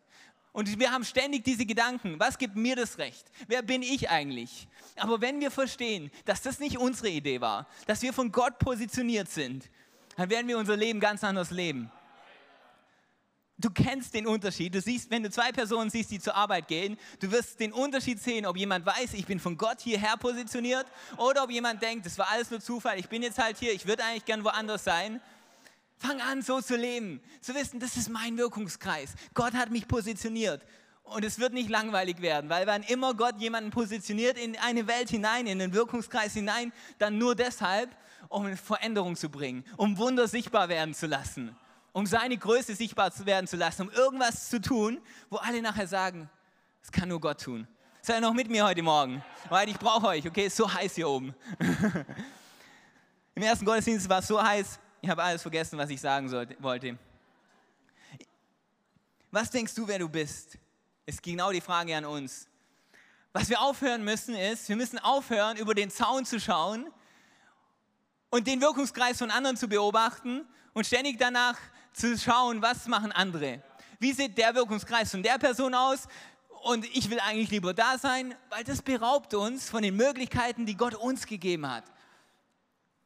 Und 0.53 0.79
wir 0.79 0.93
haben 0.93 1.05
ständig 1.05 1.45
diese 1.45 1.65
Gedanken, 1.65 2.21
was 2.21 2.37
gibt 2.37 2.57
mir 2.57 2.77
das 2.77 2.99
Recht? 2.99 3.25
Wer 3.49 3.63
bin 3.63 3.83
ich 3.83 4.11
eigentlich? 4.11 4.69
Aber 4.97 5.21
wenn 5.23 5.41
wir 5.41 5.51
verstehen, 5.51 6.11
dass 6.27 6.43
das 6.43 6.61
nicht 6.61 6.77
unsere 6.77 7.09
Idee 7.09 7.41
war, 7.41 7.67
dass 7.87 8.03
wir 8.03 8.13
von 8.13 8.31
Gott 8.31 8.59
positioniert 8.59 9.31
sind, 9.31 9.71
dann 10.17 10.29
werden 10.29 10.47
wir 10.49 10.59
unser 10.59 10.77
Leben 10.77 11.01
ganz 11.01 11.25
anders 11.25 11.51
leben. 11.51 11.91
Du 13.63 13.71
kennst 13.71 14.13
den 14.15 14.27
Unterschied. 14.27 14.75
Du 14.75 14.81
siehst, 14.81 15.11
wenn 15.11 15.23
du 15.23 15.31
zwei 15.31 15.53
Personen 15.53 15.89
siehst, 15.89 16.11
die 16.11 16.21
zur 16.21 16.35
Arbeit 16.35 16.69
gehen, 16.69 16.99
du 17.21 17.31
wirst 17.31 17.61
den 17.61 17.73
Unterschied 17.73 18.21
sehen, 18.21 18.45
ob 18.45 18.57
jemand 18.57 18.85
weiß, 18.85 19.15
ich 19.15 19.27
bin 19.27 19.41
von 19.41 19.57
Gott 19.57 19.81
hierher 19.81 20.17
positioniert 20.17 20.87
oder 21.17 21.45
ob 21.45 21.51
jemand 21.51 21.81
denkt, 21.81 22.05
das 22.05 22.19
war 22.19 22.29
alles 22.31 22.51
nur 22.51 22.61
Zufall, 22.61 22.99
ich 22.99 23.09
bin 23.09 23.23
jetzt 23.23 23.39
halt 23.39 23.57
hier, 23.59 23.73
ich 23.73 23.87
würde 23.87 24.05
eigentlich 24.05 24.25
gern 24.25 24.45
woanders 24.45 24.85
sein. 24.85 25.21
Fang 25.97 26.21
an, 26.21 26.43
so 26.43 26.61
zu 26.61 26.77
leben, 26.77 27.21
zu 27.41 27.55
wissen, 27.55 27.79
das 27.79 27.97
ist 27.97 28.11
mein 28.11 28.37
Wirkungskreis. 28.37 29.15
Gott 29.35 29.55
hat 29.55 29.71
mich 29.71 29.87
positioniert. 29.87 30.61
Und 31.05 31.25
es 31.25 31.39
wird 31.39 31.53
nicht 31.53 31.69
langweilig 31.69 32.23
werden, 32.23 32.49
weil 32.49 32.67
wann 32.67 32.83
immer 32.85 33.15
Gott 33.15 33.37
jemanden 33.39 33.71
positioniert 33.71 34.39
in 34.39 34.57
eine 34.59 34.87
Welt 34.87 35.11
hinein, 35.11 35.47
in 35.47 35.59
den 35.59 35.75
Wirkungskreis 35.75 36.33
hinein, 36.33 36.73
dann 36.99 37.19
nur 37.19 37.35
deshalb, 37.35 37.91
um 38.29 38.57
Veränderung 38.57 39.15
zu 39.15 39.29
bringen, 39.29 39.65
um 39.77 39.99
Wunder 39.99 40.27
sichtbar 40.27 40.69
werden 40.69 40.95
zu 40.95 41.07
lassen 41.07 41.57
um 41.93 42.07
seine 42.07 42.37
Größe 42.37 42.75
sichtbar 42.75 43.13
zu 43.13 43.27
werden 43.27 43.47
zu 43.47 43.57
lassen, 43.57 43.83
um 43.83 43.91
irgendwas 43.91 44.49
zu 44.49 44.61
tun, 44.61 45.01
wo 45.31 45.37
alle 45.37 45.61
nachher 45.63 45.87
sagen, 45.87 46.31
das 46.81 46.91
kann 46.91 47.09
nur 47.09 47.21
Gott 47.21 47.43
tun. 47.43 47.69
Seid 48.01 48.21
noch 48.21 48.33
mit 48.33 48.49
mir 48.49 48.65
heute 48.65 48.83
Morgen? 48.83 49.23
Weil 49.49 49.69
ich 49.69 49.79
brauche 49.79 50.09
euch, 50.09 50.27
okay? 50.27 50.47
Ist 50.47 50.57
so 50.57 50.73
heiß 50.73 50.95
hier 50.97 51.09
oben. 51.09 51.35
Im 53.35 53.43
ersten 53.43 53.65
Gottesdienst 53.65 54.09
war 54.09 54.19
es 54.19 54.27
so 54.27 54.43
heiß, 54.43 54.81
ich 55.01 55.09
habe 55.09 55.23
alles 55.23 55.43
vergessen, 55.43 55.79
was 55.79 55.91
ich 55.91 56.01
sagen 56.01 56.29
sollte, 56.29 56.57
wollte. 56.61 56.99
Was 59.31 59.51
denkst 59.51 59.75
du, 59.75 59.87
wer 59.87 59.99
du 59.99 60.09
bist? 60.09 60.59
Ist 61.07 61.23
genau 61.23 61.53
die 61.53 61.61
Frage 61.61 61.97
an 61.97 62.05
uns. 62.05 62.49
Was 63.33 63.49
wir 63.49 63.61
aufhören 63.61 64.05
müssen 64.05 64.35
ist, 64.35 64.69
wir 64.69 64.77
müssen 64.77 64.99
aufhören, 64.99 65.57
über 65.57 65.75
den 65.75 65.91
Zaun 65.91 66.25
zu 66.25 66.39
schauen 66.39 66.87
und 68.31 68.47
den 68.47 68.61
Wirkungskreis 68.61 69.19
von 69.19 69.31
anderen 69.31 69.57
zu 69.57 69.69
beobachten 69.69 70.47
und 70.75 70.87
ständig 70.87 71.19
danach 71.19 71.57
zu 71.93 72.19
schauen, 72.19 72.63
was 72.63 72.87
machen 72.87 73.13
andere. 73.13 73.63
Wie 73.99 74.13
sieht 74.13 74.37
der 74.39 74.55
Wirkungskreis 74.55 75.11
von 75.11 75.23
der 75.23 75.39
Person 75.39 75.75
aus? 75.75 76.09
Und 76.65 76.85
ich 76.97 77.11
will 77.11 77.21
eigentlich 77.21 77.51
lieber 77.51 77.75
da 77.75 77.99
sein, 77.99 78.35
weil 78.51 78.65
das 78.65 78.83
beraubt 78.83 79.35
uns 79.35 79.69
von 79.69 79.83
den 79.83 79.97
Möglichkeiten, 79.97 80.65
die 80.65 80.77
Gott 80.77 80.95
uns 80.95 81.27
gegeben 81.27 81.69
hat. 81.69 81.85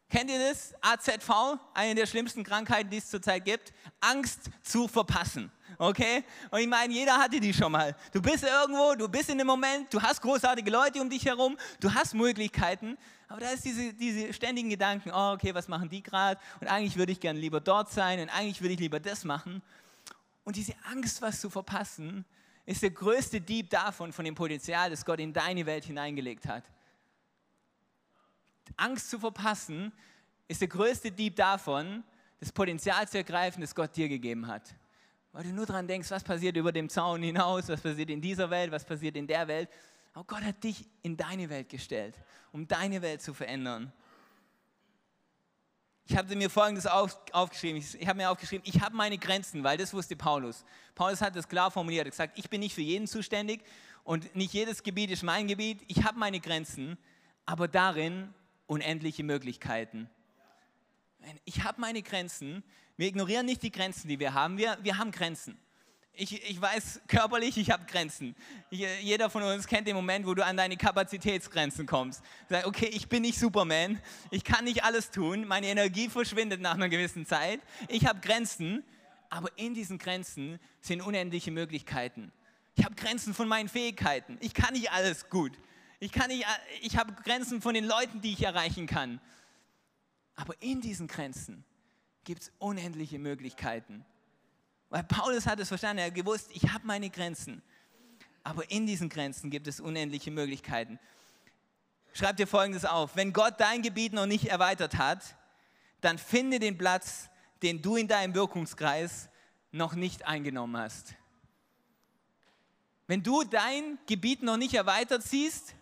Kennt 0.08 0.30
ihr 0.30 0.38
das? 0.38 0.72
AZV, 0.82 1.58
eine 1.74 1.94
der 1.96 2.06
schlimmsten 2.06 2.44
Krankheiten, 2.44 2.90
die 2.90 2.98
es 2.98 3.10
zurzeit 3.10 3.44
gibt. 3.44 3.72
Angst 4.00 4.50
zu 4.62 4.86
verpassen. 4.86 5.50
Okay? 5.78 6.24
Und 6.50 6.60
ich 6.60 6.68
meine, 6.68 6.92
jeder 6.94 7.16
hatte 7.16 7.40
die 7.40 7.52
schon 7.52 7.72
mal. 7.72 7.96
Du 8.12 8.22
bist 8.22 8.44
irgendwo, 8.44 8.94
du 8.94 9.08
bist 9.08 9.30
in 9.30 9.38
dem 9.38 9.46
Moment, 9.46 9.92
du 9.92 10.00
hast 10.00 10.22
großartige 10.22 10.70
Leute 10.70 11.00
um 11.00 11.10
dich 11.10 11.24
herum, 11.24 11.58
du 11.80 11.92
hast 11.92 12.14
Möglichkeiten, 12.14 12.96
aber 13.28 13.40
da 13.40 13.50
ist 13.50 13.64
diese, 13.64 13.92
diese 13.92 14.32
ständigen 14.32 14.70
Gedanken, 14.70 15.10
oh, 15.12 15.32
okay, 15.32 15.54
was 15.54 15.68
machen 15.68 15.88
die 15.88 16.02
gerade? 16.02 16.40
Und 16.60 16.68
eigentlich 16.68 16.96
würde 16.96 17.12
ich 17.12 17.20
gerne 17.20 17.38
lieber 17.38 17.60
dort 17.60 17.90
sein 17.90 18.20
und 18.20 18.28
eigentlich 18.28 18.60
würde 18.60 18.74
ich 18.74 18.80
lieber 18.80 19.00
das 19.00 19.24
machen. 19.24 19.62
Und 20.44 20.56
diese 20.56 20.74
Angst, 20.90 21.20
was 21.22 21.40
zu 21.40 21.50
verpassen, 21.50 22.24
ist 22.66 22.82
der 22.82 22.90
größte 22.90 23.40
Dieb 23.40 23.70
davon, 23.70 24.12
von 24.12 24.24
dem 24.24 24.34
Potenzial, 24.34 24.90
das 24.90 25.04
Gott 25.04 25.18
in 25.18 25.32
deine 25.32 25.66
Welt 25.66 25.84
hineingelegt 25.84 26.46
hat. 26.46 26.64
Angst 28.76 29.10
zu 29.10 29.18
verpassen 29.18 29.92
ist 30.48 30.60
der 30.60 30.68
größte 30.68 31.10
Dieb 31.10 31.36
davon, 31.36 32.04
das 32.38 32.52
Potenzial 32.52 33.08
zu 33.08 33.18
ergreifen, 33.18 33.60
das 33.60 33.74
Gott 33.74 33.96
dir 33.96 34.08
gegeben 34.08 34.46
hat. 34.46 34.74
Weil 35.32 35.44
du 35.44 35.50
nur 35.50 35.66
daran 35.66 35.86
denkst, 35.86 36.10
was 36.10 36.22
passiert 36.22 36.56
über 36.56 36.72
dem 36.72 36.88
Zaun 36.88 37.22
hinaus, 37.22 37.68
was 37.68 37.80
passiert 37.80 38.10
in 38.10 38.20
dieser 38.20 38.48
Welt, 38.50 38.70
was 38.70 38.84
passiert 38.84 39.16
in 39.16 39.26
der 39.26 39.48
Welt. 39.48 39.68
Aber 40.16 40.24
Gott 40.24 40.44
hat 40.44 40.64
dich 40.64 40.86
in 41.02 41.18
deine 41.18 41.50
Welt 41.50 41.68
gestellt, 41.68 42.14
um 42.50 42.66
deine 42.66 43.02
Welt 43.02 43.20
zu 43.20 43.34
verändern. 43.34 43.92
Ich 46.06 46.16
habe 46.16 46.34
mir 46.34 46.48
Folgendes 46.48 46.86
auf, 46.86 47.20
aufgeschrieben. 47.32 47.76
Ich, 47.76 48.00
ich 48.00 48.08
habe 48.08 48.16
mir 48.16 48.30
aufgeschrieben, 48.30 48.66
ich 48.66 48.80
habe 48.80 48.96
meine 48.96 49.18
Grenzen, 49.18 49.62
weil 49.62 49.76
das 49.76 49.92
wusste 49.92 50.16
Paulus. 50.16 50.64
Paulus 50.94 51.20
hat 51.20 51.36
das 51.36 51.46
klar 51.46 51.70
formuliert. 51.70 52.06
Er 52.06 52.06
hat 52.06 52.12
gesagt, 52.12 52.38
ich 52.38 52.48
bin 52.48 52.60
nicht 52.60 52.74
für 52.74 52.80
jeden 52.80 53.06
zuständig 53.06 53.62
und 54.04 54.34
nicht 54.34 54.54
jedes 54.54 54.82
Gebiet 54.82 55.10
ist 55.10 55.22
mein 55.22 55.48
Gebiet. 55.48 55.84
Ich 55.86 56.02
habe 56.02 56.18
meine 56.18 56.40
Grenzen, 56.40 56.96
aber 57.44 57.68
darin 57.68 58.32
unendliche 58.66 59.22
Möglichkeiten. 59.22 60.08
Ich 61.44 61.62
habe 61.62 61.78
meine 61.78 62.00
Grenzen. 62.00 62.64
Wir 62.96 63.08
ignorieren 63.08 63.44
nicht 63.44 63.62
die 63.62 63.70
Grenzen, 63.70 64.08
die 64.08 64.18
wir 64.18 64.32
haben. 64.32 64.56
Wir, 64.56 64.78
wir 64.80 64.96
haben 64.96 65.10
Grenzen 65.10 65.58
ich, 66.16 66.50
ich 66.50 66.60
weiß 66.60 67.02
körperlich, 67.06 67.58
ich 67.58 67.70
habe 67.70 67.84
Grenzen. 67.86 68.34
Jeder 68.70 69.28
von 69.28 69.42
uns 69.42 69.66
kennt 69.66 69.86
den 69.86 69.96
Moment, 69.96 70.26
wo 70.26 70.34
du 70.34 70.44
an 70.44 70.56
deine 70.56 70.76
Kapazitätsgrenzen 70.76 71.86
kommst. 71.86 72.22
Sag, 72.48 72.66
okay, 72.66 72.86
ich 72.86 73.08
bin 73.08 73.22
nicht 73.22 73.38
Superman, 73.38 74.00
ich 74.30 74.42
kann 74.42 74.64
nicht 74.64 74.82
alles 74.82 75.10
tun, 75.10 75.46
meine 75.46 75.66
Energie 75.66 76.08
verschwindet 76.08 76.60
nach 76.60 76.74
einer 76.74 76.88
gewissen 76.88 77.26
Zeit. 77.26 77.60
Ich 77.88 78.06
habe 78.06 78.20
Grenzen, 78.20 78.82
aber 79.28 79.50
in 79.56 79.74
diesen 79.74 79.98
Grenzen 79.98 80.58
sind 80.80 81.02
unendliche 81.02 81.50
Möglichkeiten. 81.50 82.32
Ich 82.74 82.84
habe 82.84 82.94
Grenzen 82.94 83.34
von 83.34 83.48
meinen 83.48 83.68
Fähigkeiten. 83.68 84.38
Ich 84.40 84.54
kann 84.54 84.74
nicht 84.74 84.90
alles 84.90 85.28
gut. 85.28 85.52
Ich, 86.00 86.12
ich 86.82 86.96
habe 86.96 87.12
Grenzen 87.24 87.60
von 87.60 87.74
den 87.74 87.84
Leuten, 87.84 88.20
die 88.20 88.32
ich 88.32 88.42
erreichen 88.42 88.86
kann. 88.86 89.20
Aber 90.34 90.54
in 90.60 90.80
diesen 90.80 91.08
Grenzen 91.08 91.64
gibt 92.24 92.42
es 92.42 92.52
unendliche 92.58 93.18
Möglichkeiten. 93.18 94.04
Weil 94.96 95.04
Paulus 95.04 95.44
hat 95.44 95.60
es 95.60 95.68
verstanden, 95.68 95.98
er 95.98 96.06
hat 96.06 96.14
gewusst, 96.14 96.48
ich 96.54 96.72
habe 96.72 96.86
meine 96.86 97.10
Grenzen. 97.10 97.60
Aber 98.42 98.70
in 98.70 98.86
diesen 98.86 99.10
Grenzen 99.10 99.50
gibt 99.50 99.66
es 99.66 99.78
unendliche 99.78 100.30
Möglichkeiten. 100.30 100.98
Schreib 102.14 102.38
dir 102.38 102.46
Folgendes 102.46 102.86
auf. 102.86 103.14
Wenn 103.14 103.34
Gott 103.34 103.56
dein 103.58 103.82
Gebiet 103.82 104.14
noch 104.14 104.24
nicht 104.24 104.46
erweitert 104.46 104.96
hat, 104.96 105.36
dann 106.00 106.16
finde 106.16 106.60
den 106.60 106.78
Platz, 106.78 107.28
den 107.62 107.82
du 107.82 107.96
in 107.96 108.08
deinem 108.08 108.34
Wirkungskreis 108.34 109.28
noch 109.70 109.92
nicht 109.92 110.26
eingenommen 110.26 110.78
hast. 110.80 111.14
Wenn 113.06 113.22
du 113.22 113.44
dein 113.44 113.98
Gebiet 114.06 114.42
noch 114.42 114.56
nicht 114.56 114.72
erweitert 114.72 115.24
siehst, 115.24 115.74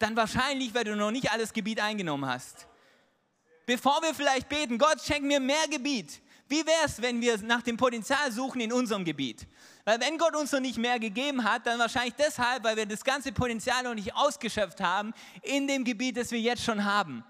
dann 0.00 0.16
wahrscheinlich, 0.16 0.74
weil 0.74 0.82
du 0.82 0.96
noch 0.96 1.12
nicht 1.12 1.30
alles 1.30 1.52
Gebiet 1.52 1.78
eingenommen 1.78 2.28
hast. 2.28 2.66
Bevor 3.64 4.02
wir 4.02 4.12
vielleicht 4.12 4.48
beten, 4.48 4.76
Gott 4.76 5.00
schenk 5.02 5.22
mir 5.22 5.38
mehr 5.38 5.68
Gebiet, 5.70 6.20
wie 6.48 6.64
wäre 6.66 6.86
es, 6.86 7.00
wenn 7.02 7.20
wir 7.20 7.36
nach 7.42 7.62
dem 7.62 7.76
Potenzial 7.76 8.32
suchen 8.32 8.60
in 8.60 8.72
unserem 8.72 9.04
Gebiet? 9.04 9.46
Weil 9.84 10.00
wenn 10.00 10.16
Gott 10.16 10.34
uns 10.34 10.50
noch 10.50 10.60
nicht 10.60 10.78
mehr 10.78 10.98
gegeben 10.98 11.44
hat, 11.44 11.66
dann 11.66 11.78
wahrscheinlich 11.78 12.14
deshalb, 12.14 12.64
weil 12.64 12.76
wir 12.76 12.86
das 12.86 13.04
ganze 13.04 13.32
Potenzial 13.32 13.82
noch 13.82 13.94
nicht 13.94 14.14
ausgeschöpft 14.14 14.80
haben 14.80 15.12
in 15.42 15.66
dem 15.66 15.84
Gebiet, 15.84 16.16
das 16.16 16.30
wir 16.30 16.40
jetzt 16.40 16.64
schon 16.64 16.84
haben. 16.84 17.22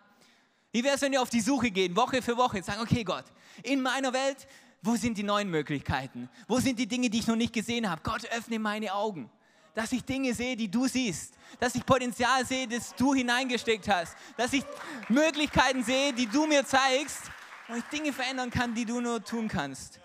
Wie 0.71 0.85
wäre 0.85 0.95
es, 0.95 1.03
wenn 1.03 1.13
wir 1.13 1.21
auf 1.21 1.31
die 1.31 1.41
Suche 1.41 1.71
gehen, 1.71 1.97
Woche 1.97 2.23
für 2.23 2.37
Woche, 2.37 2.59
und 2.59 2.65
sagen, 2.65 2.81
okay 2.81 3.03
Gott, 3.03 3.25
in 3.65 3.83
meiner 3.83 4.13
Welt, 4.13 4.47
wo 4.83 4.95
sind 4.95 5.19
die 5.19 5.25
neuen 5.25 5.51
Möglichkeiten? 5.51 6.29
Wo 6.47 6.61
sind 6.61 6.79
die 6.79 6.87
Dinge, 6.87 7.11
die 7.11 7.19
ich 7.19 7.27
noch 7.27 7.37
nicht 7.37 7.53
gesehen 7.53 7.91
habe? 7.91 8.03
Gott, 8.05 8.25
öffne 8.27 8.61
meine 8.61 8.95
Augen, 8.95 9.29
dass 9.75 9.91
ich 9.91 10.05
Dinge 10.05 10.33
sehe, 10.33 10.55
die 10.55 10.71
du 10.71 10.87
siehst, 10.87 11.35
dass 11.59 11.75
ich 11.75 11.85
Potenzial 11.85 12.47
sehe, 12.47 12.69
das 12.69 12.95
du 12.95 13.15
hineingesteckt 13.15 13.89
hast, 13.89 14.17
dass 14.37 14.53
ich 14.53 14.63
Möglichkeiten 15.09 15.83
sehe, 15.83 16.13
die 16.13 16.27
du 16.27 16.47
mir 16.47 16.65
zeigst 16.65 17.33
wo 17.69 17.77
ich 17.77 17.85
Dinge 17.85 18.13
verändern 18.13 18.51
kann, 18.51 18.75
die 18.75 18.85
du 18.85 19.01
nur 19.01 19.23
tun 19.23 19.49
kannst. 19.49 20.01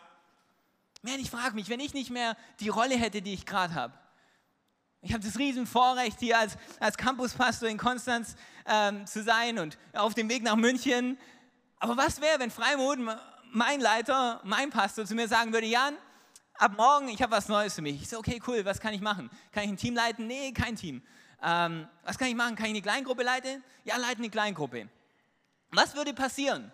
Man, 1.02 1.20
ich 1.20 1.32
frage 1.32 1.56
mich, 1.56 1.70
wenn 1.70 1.80
ich 1.80 1.94
nicht 1.94 2.12
mehr 2.12 2.38
die 2.60 2.70
Rolle 2.70 2.96
hätte, 2.96 3.22
die 3.22 3.34
ich 3.34 3.46
gerade 3.46 3.74
habe, 3.74 3.94
ich 5.06 5.12
habe 5.12 5.24
das 5.24 5.38
riesen 5.38 5.68
Vorrecht, 5.68 6.20
hier 6.22 6.40
als, 6.40 6.58
als 6.80 6.96
Campuspastor 6.96 7.68
in 7.68 7.78
Konstanz 7.78 8.38
ähm, 8.66 9.06
zu 9.06 9.22
sein 9.22 9.60
und 9.60 9.78
auf 9.92 10.14
dem 10.14 10.30
Weg 10.30 10.44
nach 10.44 10.56
München. 10.56 11.18
Aber 11.80 11.98
was 11.98 12.22
wäre, 12.22 12.40
wenn 12.40 12.50
Freimut, 12.50 13.00
mein 13.52 13.82
Leiter, 13.82 14.40
mein 14.46 14.70
Pastor 14.70 15.06
zu 15.06 15.14
mir 15.14 15.28
sagen 15.28 15.52
würde, 15.52 15.68
Jan, 15.68 15.98
ab 16.54 16.78
morgen, 16.78 17.10
ich 17.10 17.22
habe 17.22 17.34
was 17.34 17.50
Neues 17.50 17.76
für 17.76 17.82
mich. 17.82 18.02
Ich 18.02 18.08
so, 18.08 18.18
okay, 18.18 18.42
cool, 18.48 18.64
was 18.64 18.80
kann 18.80 18.94
ich 18.94 19.02
machen? 19.02 19.30
Kann 19.52 19.66
ich 19.66 19.70
ein 19.72 19.78
Team 19.78 19.94
leiten? 19.94 20.26
Nee, 20.26 20.54
kein 20.54 20.78
Team. 20.78 21.04
Ähm, 21.44 21.86
was 22.04 22.18
kann 22.18 22.30
ich 22.30 22.36
machen? 22.36 22.56
Kann 22.56 22.68
ich 22.68 22.72
eine 22.72 22.82
Kleingruppe 22.82 23.24
leiten? 23.24 23.62
Ja, 23.84 23.98
leite 23.98 24.20
eine 24.20 24.30
Kleingruppe. 24.30 24.88
Was 25.72 25.96
würde 25.96 26.14
passieren? 26.14 26.72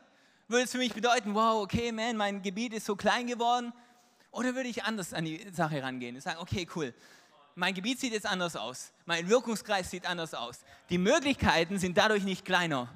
Würde 0.50 0.64
es 0.64 0.72
für 0.72 0.80
mich 0.80 0.96
bedeuten, 0.96 1.36
wow, 1.36 1.62
okay, 1.62 1.92
man, 1.92 2.18
mein 2.18 2.42
Gebiet 2.42 2.74
ist 2.74 2.88
so 2.88 2.96
klein 2.96 3.28
geworden? 3.28 3.72
Oder 4.32 4.56
würde 4.56 4.68
ich 4.68 4.84
anders 4.84 5.14
an 5.14 5.24
die 5.24 5.48
Sache 5.54 5.84
rangehen 5.84 6.16
und 6.16 6.22
sagen, 6.22 6.40
okay, 6.40 6.68
cool, 6.76 6.92
mein 7.54 7.76
Gebiet 7.76 8.00
sieht 8.00 8.14
jetzt 8.14 8.26
anders 8.26 8.56
aus, 8.56 8.92
mein 9.06 9.30
Wirkungskreis 9.30 9.92
sieht 9.92 10.08
anders 10.08 10.34
aus. 10.34 10.62
Die 10.90 10.98
Möglichkeiten 10.98 11.78
sind 11.78 12.00
dadurch 12.00 12.24
nicht 12.24 12.46
kleiner, 12.46 12.88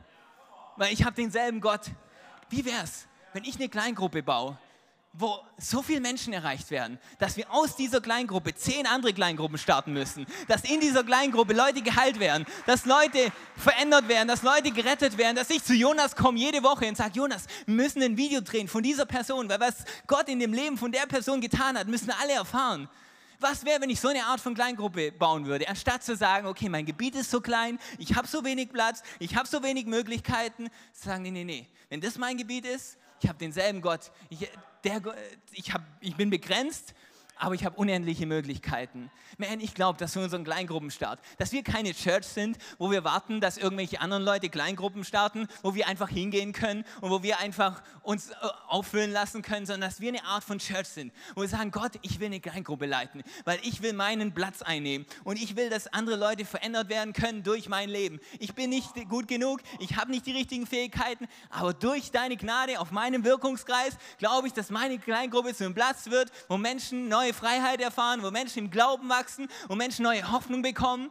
weil 0.77 0.93
ich 0.93 1.03
habe 1.03 1.15
denselben 1.15 1.61
Gott. 1.61 1.91
Wie 2.49 2.65
wäre 2.65 2.83
es, 2.83 3.07
wenn 3.33 3.43
ich 3.43 3.55
eine 3.57 3.69
Kleingruppe 3.69 4.23
baue, 4.23 4.57
wo 5.13 5.39
so 5.59 5.83
viele 5.83 6.01
Menschen 6.01 6.33
erreicht 6.33 6.71
werden, 6.71 6.97
dass 7.19 7.37
wir 7.37 7.51
aus 7.51 7.75
dieser 7.75 8.01
Kleingruppe 8.01 8.55
zehn 8.55 8.87
andere 8.87 9.13
Kleingruppen 9.13 9.59
starten 9.59 9.93
müssen, 9.93 10.25
dass 10.47 10.63
in 10.63 10.79
dieser 10.79 11.03
Kleingruppe 11.03 11.53
Leute 11.53 11.83
geheilt 11.83 12.19
werden, 12.19 12.47
dass 12.65 12.85
Leute 12.85 13.31
verändert 13.55 14.07
werden, 14.07 14.27
dass 14.27 14.41
Leute 14.41 14.71
gerettet 14.71 15.17
werden, 15.19 15.35
dass 15.35 15.51
ich 15.51 15.63
zu 15.63 15.75
Jonas 15.75 16.15
komme 16.15 16.39
jede 16.39 16.63
Woche 16.63 16.87
und 16.87 16.97
sage, 16.97 17.11
Jonas, 17.13 17.45
wir 17.67 17.75
müssen 17.75 18.01
ein 18.01 18.17
Video 18.17 18.41
drehen 18.41 18.67
von 18.67 18.81
dieser 18.81 19.05
Person, 19.05 19.47
weil 19.49 19.59
was 19.59 19.85
Gott 20.07 20.27
in 20.29 20.39
dem 20.39 20.51
Leben 20.51 20.77
von 20.79 20.91
der 20.91 21.05
Person 21.05 21.39
getan 21.41 21.77
hat, 21.77 21.87
müssen 21.87 22.11
alle 22.19 22.33
erfahren. 22.33 22.89
Was 23.39 23.65
wäre, 23.65 23.81
wenn 23.81 23.89
ich 23.91 23.99
so 23.99 24.07
eine 24.07 24.25
Art 24.25 24.41
von 24.41 24.55
Kleingruppe 24.55 25.11
bauen 25.11 25.45
würde, 25.45 25.67
anstatt 25.67 26.01
zu 26.01 26.15
sagen, 26.15 26.47
okay, 26.47 26.69
mein 26.69 26.85
Gebiet 26.85 27.13
ist 27.13 27.29
so 27.29 27.39
klein, 27.39 27.77
ich 27.99 28.15
habe 28.15 28.27
so 28.27 28.43
wenig 28.43 28.71
Platz, 28.71 29.03
ich 29.19 29.35
habe 29.35 29.47
so 29.47 29.61
wenig 29.61 29.85
Möglichkeiten, 29.85 30.69
zu 30.93 31.05
sagen, 31.09 31.23
nee, 31.23 31.31
nee, 31.31 31.43
nee, 31.43 31.67
wenn 31.89 32.01
das 32.01 32.17
mein 32.17 32.37
Gebiet 32.37 32.65
ist, 32.65 32.97
Ich 33.23 33.29
habe 33.29 33.39
denselben 33.39 33.81
Gott. 33.81 34.11
Ich, 34.29 34.49
der, 34.83 35.01
ich, 35.53 35.73
hab, 35.73 35.81
ich 36.01 36.13
bin 36.17 36.29
begrenzt, 36.29 36.93
aber 37.37 37.55
ich 37.55 37.65
habe 37.65 37.75
unendliche 37.75 38.25
Möglichkeiten. 38.25 39.11
Man, 39.37 39.59
ich 39.59 39.73
glaube, 39.73 39.97
dass 39.97 40.15
wir 40.15 40.23
unseren 40.23 40.43
Kleingruppenstart, 40.43 41.19
dass 41.37 41.51
wir 41.51 41.63
keine 41.63 41.93
Church 41.93 42.25
sind, 42.25 42.57
wo 42.77 42.91
wir 42.91 43.03
warten, 43.03 43.41
dass 43.41 43.57
irgendwelche 43.57 43.99
anderen 43.99 44.23
Leute 44.23 44.49
Kleingruppen 44.49 45.03
starten, 45.03 45.47
wo 45.61 45.73
wir 45.75 45.87
einfach 45.87 46.09
hingehen 46.09 46.53
können 46.53 46.85
und 47.01 47.09
wo 47.09 47.23
wir 47.23 47.39
einfach 47.39 47.81
uns 48.01 48.29
äh, 48.29 48.33
auffüllen 48.67 49.11
lassen 49.11 49.41
können, 49.41 49.65
sondern 49.65 49.89
dass 49.89 49.99
wir 49.99 50.09
eine 50.09 50.23
Art 50.23 50.43
von 50.43 50.59
Church 50.59 50.87
sind, 50.87 51.13
wo 51.35 51.41
wir 51.41 51.49
sagen, 51.49 51.71
Gott, 51.71 51.93
ich 52.01 52.19
will 52.19 52.27
eine 52.27 52.39
Kleingruppe 52.39 52.85
leiten, 52.85 53.23
weil 53.45 53.59
ich 53.63 53.81
will 53.81 53.93
meinen 53.93 54.33
Platz 54.33 54.61
einnehmen 54.61 55.05
und 55.23 55.41
ich 55.41 55.55
will, 55.55 55.69
dass 55.69 55.87
andere 55.87 56.15
Leute 56.15 56.45
verändert 56.45 56.89
werden 56.89 57.13
können 57.13 57.43
durch 57.43 57.69
mein 57.69 57.89
Leben. 57.89 58.19
Ich 58.39 58.53
bin 58.53 58.69
nicht 58.69 58.93
gut 59.09 59.27
genug, 59.27 59.61
ich 59.79 59.95
habe 59.97 60.11
nicht 60.11 60.25
die 60.25 60.31
richtigen 60.31 60.67
Fähigkeiten, 60.67 61.27
aber 61.49 61.73
durch 61.73 62.11
deine 62.11 62.37
Gnade 62.37 62.79
auf 62.79 62.91
meinem 62.91 63.23
Wirkungskreis 63.23 63.97
glaube 64.17 64.47
ich, 64.47 64.53
dass 64.53 64.69
meine 64.69 64.99
Kleingruppe 64.99 65.53
zu 65.53 65.65
einem 65.65 65.73
Platz 65.73 66.09
wird, 66.09 66.31
wo 66.47 66.57
Menschen 66.57 67.07
neue 67.23 67.33
Freiheit 67.33 67.79
erfahren, 67.79 68.21
wo 68.21 68.31
Menschen 68.31 68.59
im 68.65 68.69
Glauben 68.69 69.07
wachsen 69.07 69.47
und 69.69 69.77
Menschen 69.77 70.03
neue 70.03 70.29
Hoffnung 70.31 70.61
bekommen. 70.61 71.09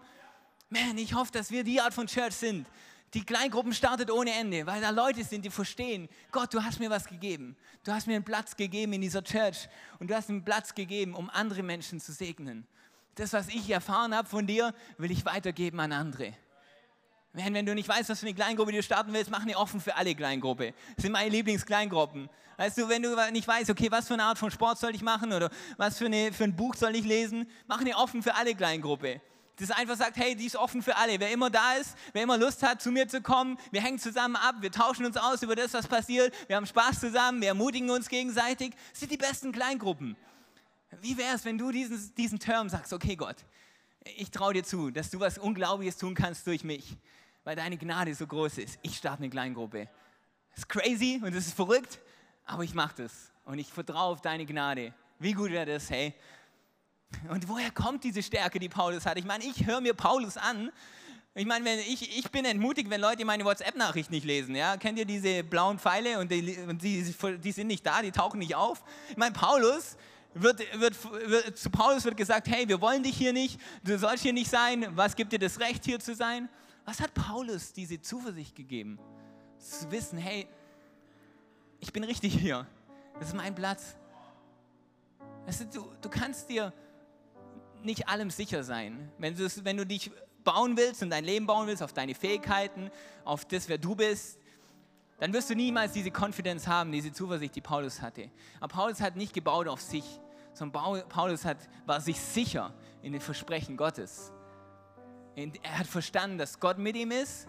Man, 0.69 0.99
ich 0.99 1.15
hoffe, 1.15 1.33
dass 1.33 1.51
wir 1.51 1.65
die 1.65 1.81
Art 1.81 1.95
von 1.95 2.07
Church 2.07 2.35
sind. 2.35 2.67
Die 3.15 3.25
Kleingruppen 3.25 3.73
startet 3.73 4.11
ohne 4.11 4.33
Ende, 4.33 4.67
weil 4.67 4.81
da 4.81 4.91
Leute 4.91 5.25
sind, 5.25 5.45
die 5.45 5.51
verstehen, 5.51 6.09
Gott, 6.31 6.53
du 6.53 6.63
hast 6.63 6.81
mir 6.81 6.91
was 6.91 7.07
gegeben. 7.07 7.57
Du 7.85 7.93
hast 7.93 8.07
mir 8.07 8.15
einen 8.15 8.25
Platz 8.25 8.57
gegeben 8.57 8.93
in 8.95 9.01
dieser 9.01 9.23
Church 9.23 9.69
und 9.99 10.11
du 10.11 10.15
hast 10.15 10.29
mir 10.29 10.37
einen 10.37 10.45
Platz 10.45 10.75
gegeben, 10.75 11.15
um 11.15 11.31
andere 11.31 11.63
Menschen 11.63 12.01
zu 12.01 12.13
segnen. 12.13 12.67
Das, 13.15 13.33
was 13.33 13.49
ich 13.49 13.69
erfahren 13.71 14.15
habe 14.15 14.29
von 14.29 14.47
dir, 14.47 14.75
will 14.99 15.11
ich 15.11 15.25
weitergeben 15.25 15.81
an 15.81 15.93
andere. 15.93 16.35
Wenn 17.35 17.65
du 17.65 17.75
nicht 17.75 17.89
weißt, 17.89 18.11
was 18.11 18.21
für 18.21 18.27
eine 18.27 18.35
Kleingruppe 18.35 18.73
du 18.73 18.83
starten 18.83 19.13
willst, 19.15 19.31
mach 19.31 19.41
eine 19.41 19.57
offen 19.57 19.81
für 19.81 19.97
alle 19.97 20.15
Kleingruppe. 20.15 20.75
Das 20.97 21.03
sind 21.03 21.13
meine 21.13 21.31
Lieblingskleingruppen. 21.31 22.29
Weißt 22.59 22.77
du, 22.77 22.89
wenn 22.91 23.03
du 23.03 23.17
nicht 23.33 23.49
weißt, 23.49 23.71
okay, 23.71 23.91
was 23.91 24.07
für 24.07 24.15
eine 24.15 24.25
Art 24.25 24.37
von 24.37 24.51
Sport 24.51 24.79
soll 24.79 24.95
ich 24.95 25.01
machen 25.01 25.33
oder 25.33 25.51
was 25.79 25.97
für, 25.97 26.07
eine, 26.07 26.33
für 26.33 26.45
ein 26.45 26.55
Buch 26.55 26.75
soll 26.75 26.95
ich 26.95 27.05
lesen, 27.05 27.49
mach 27.67 27.81
eine 27.81 27.97
offen 27.97 28.23
für 28.23 28.35
alle 28.35 28.55
Kleingruppe. 28.55 29.23
Das 29.57 29.71
einfach 29.71 29.97
sagt, 29.97 30.17
hey, 30.17 30.37
die 30.37 30.45
ist 30.45 30.57
offen 30.57 30.83
für 30.83 30.95
alle. 30.97 31.19
Wer 31.19 31.31
immer 31.31 31.49
da 31.49 31.75
ist, 31.75 31.97
wer 32.13 32.23
immer 32.23 32.37
Lust 32.37 32.63
hat, 32.63 32.83
zu 32.83 32.91
mir 32.91 33.09
zu 33.09 33.23
kommen, 33.23 33.59
wir 33.71 33.81
hängen 33.81 33.99
zusammen 33.99 34.37
ab, 34.37 34.57
wir 34.61 34.71
tauschen 34.71 35.07
uns 35.07 35.17
aus 35.17 35.43
über 35.43 35.57
das, 35.57 35.73
was 35.73 35.87
passiert, 35.87 36.35
wir 36.49 36.57
haben 36.57 36.67
Spaß 36.67 37.01
zusammen, 37.01 37.41
wir 37.41 37.49
ermutigen 37.49 37.89
uns 37.89 38.09
gegenseitig. 38.09 38.75
Das 38.91 39.01
sind 39.01 39.11
die 39.11 39.17
besten 39.17 39.53
Kleingruppen. 39.53 40.17
Wie 41.01 41.17
wäre 41.17 41.35
es, 41.35 41.47
wenn 41.47 41.57
du 41.57 41.71
diesen, 41.71 42.15
diesen 42.17 42.39
Term 42.39 42.69
sagst, 42.69 42.93
okay 42.93 43.17
Gott, 43.17 43.37
ich 44.17 44.31
traue 44.31 44.53
dir 44.53 44.65
zu, 44.65 44.91
dass 44.91 45.09
du 45.09 45.19
was 45.21 45.39
Unglaubliches 45.39 45.97
tun 45.97 46.15
kannst 46.15 46.47
durch 46.47 46.63
mich 46.65 46.99
weil 47.45 47.57
deine 47.57 47.77
Gnade 47.77 48.15
so 48.15 48.27
groß 48.27 48.59
ist. 48.59 48.79
Ich 48.83 48.97
starte 48.97 49.19
eine 49.19 49.31
Kleingruppe. 49.31 49.89
Das 50.51 50.61
ist 50.61 50.69
crazy 50.69 51.21
und 51.23 51.35
das 51.35 51.47
ist 51.47 51.55
verrückt, 51.55 51.99
aber 52.45 52.63
ich 52.63 52.75
mache 52.75 53.03
das 53.03 53.33
und 53.45 53.59
ich 53.59 53.73
vertraue 53.73 54.13
auf 54.13 54.21
deine 54.21 54.47
Gnade. 54.47 54.93
Wie 55.19 55.33
gut 55.33 55.51
wäre 55.51 55.67
das, 55.67 55.91
hey? 55.91 56.15
Und 57.29 57.49
woher 57.49 57.71
kommt 57.71 58.05
diese 58.05 58.23
Stärke, 58.23 58.59
die 58.59 58.69
Paulus 58.69 59.07
hat? 59.07 59.19
Ich 59.19 59.25
meine, 59.25 59.45
ich 59.45 59.67
höre 59.67 59.81
mir 59.81 59.95
Paulus 59.95 60.37
an. 60.37 60.71
Ich 61.35 61.47
meine, 61.47 61.65
wenn 61.65 61.79
ich, 61.79 62.19
ich 62.19 62.31
bin 62.31 62.45
entmutigt, 62.45 62.91
wenn 62.91 63.01
Leute 63.01 63.25
meine 63.25 63.45
WhatsApp-Nachricht 63.45 64.11
nicht 64.11 64.25
lesen. 64.25 64.55
Ja? 64.55 64.77
Kennt 64.77 64.99
ihr 64.99 65.07
diese 65.07 65.43
blauen 65.43 65.79
Pfeile 65.79 66.19
und, 66.19 66.31
die, 66.31 66.59
und 66.69 66.83
die, 66.83 67.15
die 67.39 67.53
sind 67.53 67.67
nicht 67.69 67.87
da, 67.87 68.03
die 68.03 68.11
tauchen 68.11 68.39
nicht 68.39 68.55
auf? 68.55 68.83
Ich 69.09 69.17
meine, 69.17 69.33
Paulus, 69.33 69.97
wird, 70.35 70.61
wird, 70.79 70.97
wird, 71.31 71.59
zu 71.59 71.71
Paulus 71.71 72.05
wird 72.05 72.17
gesagt, 72.17 72.49
hey, 72.49 72.69
wir 72.69 72.81
wollen 72.81 73.03
dich 73.03 73.17
hier 73.17 73.33
nicht, 73.33 73.61
du 73.83 73.99
sollst 73.99 74.23
hier 74.23 74.33
nicht 74.33 74.51
sein, 74.51 74.87
was 74.91 75.17
gibt 75.17 75.33
dir 75.33 75.39
das 75.39 75.61
Recht, 75.61 75.85
hier 75.85 76.01
zu 76.01 76.15
sein? 76.15 76.49
Was 76.85 77.01
hat 77.01 77.15
Paulus 77.15 77.73
diese 77.73 78.01
Zuversicht 78.01 78.57
gegeben? 78.57 78.99
Zu 79.59 79.91
wissen, 79.91 80.19
hey, 80.19 80.47
ich 81.81 81.93
bin 81.93 82.05
richtig 82.05 82.35
hier. 82.35 82.67
Das 83.19 83.29
ist 83.29 83.35
mein 83.35 83.55
Platz. 83.55 83.97
Weißt 85.47 85.75
du, 85.75 85.93
du 86.01 86.09
kannst 86.09 86.49
dir 86.49 86.73
nicht 87.83 88.09
allem 88.09 88.31
sicher 88.31 88.63
sein. 88.63 89.11
Wenn 89.19 89.37
du, 89.37 89.49
wenn 89.65 89.77
du 89.77 89.87
dich 89.87 90.11
bauen 90.45 90.77
willst 90.77 91.03
und 91.03 91.11
dein 91.11 91.25
Leben 91.25 91.47
bauen 91.47 91.67
willst 91.67 91.83
auf 91.83 91.93
deine 91.93 92.15
Fähigkeiten, 92.15 92.91
auf 93.25 93.45
das, 93.45 93.69
wer 93.69 93.79
du 93.79 93.95
bist, 93.95 94.39
dann 95.19 95.33
wirst 95.33 95.51
du 95.51 95.55
niemals 95.55 95.93
diese 95.93 96.11
Confidence 96.11 96.67
haben, 96.67 96.91
diese 96.91 97.13
Zuversicht, 97.13 97.55
die 97.55 97.61
Paulus 97.61 98.03
hatte. 98.03 98.31
Aber 98.59 98.75
Paulus 98.75 99.01
hat 99.01 99.15
nicht 99.15 99.33
gebaut 99.33 99.69
auf 99.69 99.81
sich, 99.81 100.05
sondern 100.53 101.09
Paulus 101.09 101.45
hat, 101.45 101.59
war 101.87 102.01
sich 102.01 102.19
sicher 102.19 102.75
in 103.03 103.13
den 103.13 103.21
Versprechen 103.21 103.77
Gottes. 103.77 104.33
Er 105.35 105.79
hat 105.79 105.87
verstanden, 105.87 106.39
dass 106.39 106.61
Gott 106.61 106.79
mit 106.79 106.95
ihm 106.97 107.11
ist 107.11 107.49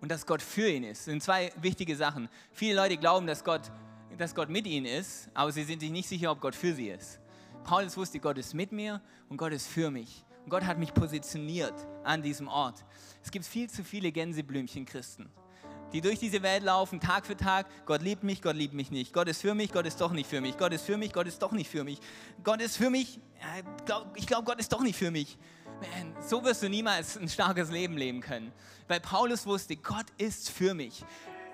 und 0.00 0.10
dass 0.10 0.26
Gott 0.26 0.42
für 0.42 0.68
ihn 0.68 0.82
ist. 0.82 1.00
Das 1.00 1.04
sind 1.04 1.22
zwei 1.22 1.52
wichtige 1.60 1.94
Sachen. 1.94 2.28
Viele 2.50 2.76
Leute 2.76 2.96
glauben, 2.96 3.26
dass 3.26 3.44
Gott, 3.44 3.70
dass 4.18 4.34
Gott 4.34 4.48
mit 4.48 4.66
ihnen 4.66 4.86
ist, 4.86 5.30
aber 5.34 5.52
sie 5.52 5.62
sind 5.62 5.80
sich 5.80 5.90
nicht 5.90 6.08
sicher, 6.08 6.32
ob 6.32 6.40
Gott 6.40 6.54
für 6.54 6.74
sie 6.74 6.88
ist. 6.88 7.20
Paulus 7.62 7.96
wusste, 7.96 8.18
Gott 8.18 8.38
ist 8.38 8.54
mit 8.54 8.72
mir 8.72 9.00
und 9.28 9.36
Gott 9.36 9.52
ist 9.52 9.68
für 9.68 9.90
mich. 9.90 10.24
Und 10.44 10.50
Gott 10.50 10.64
hat 10.64 10.78
mich 10.78 10.92
positioniert 10.92 11.74
an 12.02 12.20
diesem 12.20 12.48
Ort. 12.48 12.84
Es 13.22 13.30
gibt 13.30 13.44
viel 13.44 13.70
zu 13.70 13.84
viele 13.84 14.10
Gänseblümchen-Christen, 14.10 15.30
die 15.92 16.00
durch 16.00 16.18
diese 16.18 16.42
Welt 16.42 16.62
laufen, 16.62 17.00
Tag 17.00 17.26
für 17.26 17.36
Tag. 17.36 17.66
Gott 17.86 18.02
liebt 18.02 18.22
mich, 18.22 18.42
Gott 18.42 18.56
liebt 18.56 18.74
mich 18.74 18.90
nicht. 18.90 19.12
Gott 19.12 19.28
ist 19.28 19.40
für 19.40 19.54
mich, 19.54 19.72
Gott 19.72 19.86
ist 19.86 20.00
doch 20.00 20.12
nicht 20.12 20.28
für 20.28 20.40
mich. 20.40 20.56
Gott 20.56 20.72
ist 20.72 20.84
für 20.84 20.96
mich, 20.96 21.12
Gott 21.12 21.26
ist 21.26 21.42
doch 21.42 21.52
nicht 21.52 21.70
für 21.70 21.84
mich. 21.84 21.98
Gott 22.44 22.60
ist 22.60 22.76
für 22.76 22.90
mich, 22.90 23.20
ich 24.16 24.26
glaube, 24.26 24.44
Gott 24.44 24.58
ist 24.58 24.72
doch 24.72 24.80
nicht 24.80 24.96
für 24.96 25.10
mich 25.10 25.36
man, 25.82 26.14
so 26.22 26.42
wirst 26.44 26.62
du 26.62 26.68
niemals 26.68 27.16
ein 27.16 27.28
starkes 27.28 27.70
Leben 27.70 27.96
leben 27.96 28.20
können. 28.20 28.52
Weil 28.88 29.00
Paulus 29.00 29.46
wusste, 29.46 29.76
Gott 29.76 30.06
ist 30.18 30.50
für 30.50 30.74
mich. 30.74 31.04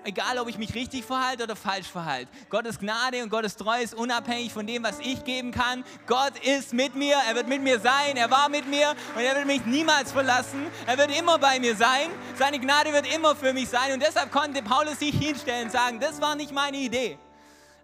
Egal, 0.05 0.39
ob 0.39 0.47
ich 0.47 0.57
mich 0.57 0.73
richtig 0.75 1.03
verhalte 1.03 1.43
oder 1.43 1.55
falsch 1.55 1.87
verhalte. 1.87 2.31
Gottes 2.49 2.79
Gnade 2.79 3.21
und 3.21 3.29
Gottes 3.29 3.57
Treue 3.57 3.83
ist 3.83 3.93
unabhängig 3.93 4.53
von 4.53 4.65
dem, 4.65 4.81
was 4.81 4.99
ich 4.99 5.23
geben 5.25 5.51
kann. 5.51 5.83
Gott 6.07 6.39
ist 6.39 6.73
mit 6.73 6.95
mir, 6.95 7.17
er 7.27 7.35
wird 7.35 7.47
mit 7.47 7.61
mir 7.61 7.79
sein, 7.79 8.15
er 8.15 8.31
war 8.31 8.47
mit 8.47 8.65
mir 8.67 8.95
und 9.15 9.21
er 9.21 9.35
wird 9.35 9.45
mich 9.45 9.65
niemals 9.65 10.11
verlassen. 10.11 10.67
Er 10.87 10.97
wird 10.97 11.17
immer 11.17 11.37
bei 11.37 11.59
mir 11.59 11.75
sein. 11.75 12.09
Seine 12.37 12.59
Gnade 12.59 12.93
wird 12.93 13.13
immer 13.13 13.35
für 13.35 13.51
mich 13.51 13.67
sein. 13.67 13.93
Und 13.93 14.01
deshalb 14.01 14.31
konnte 14.31 14.63
Paulus 14.63 14.99
sich 14.99 15.13
hinstellen 15.13 15.65
und 15.65 15.71
sagen, 15.71 15.99
das 15.99 16.21
war 16.21 16.35
nicht 16.35 16.53
meine 16.53 16.77
Idee. 16.77 17.17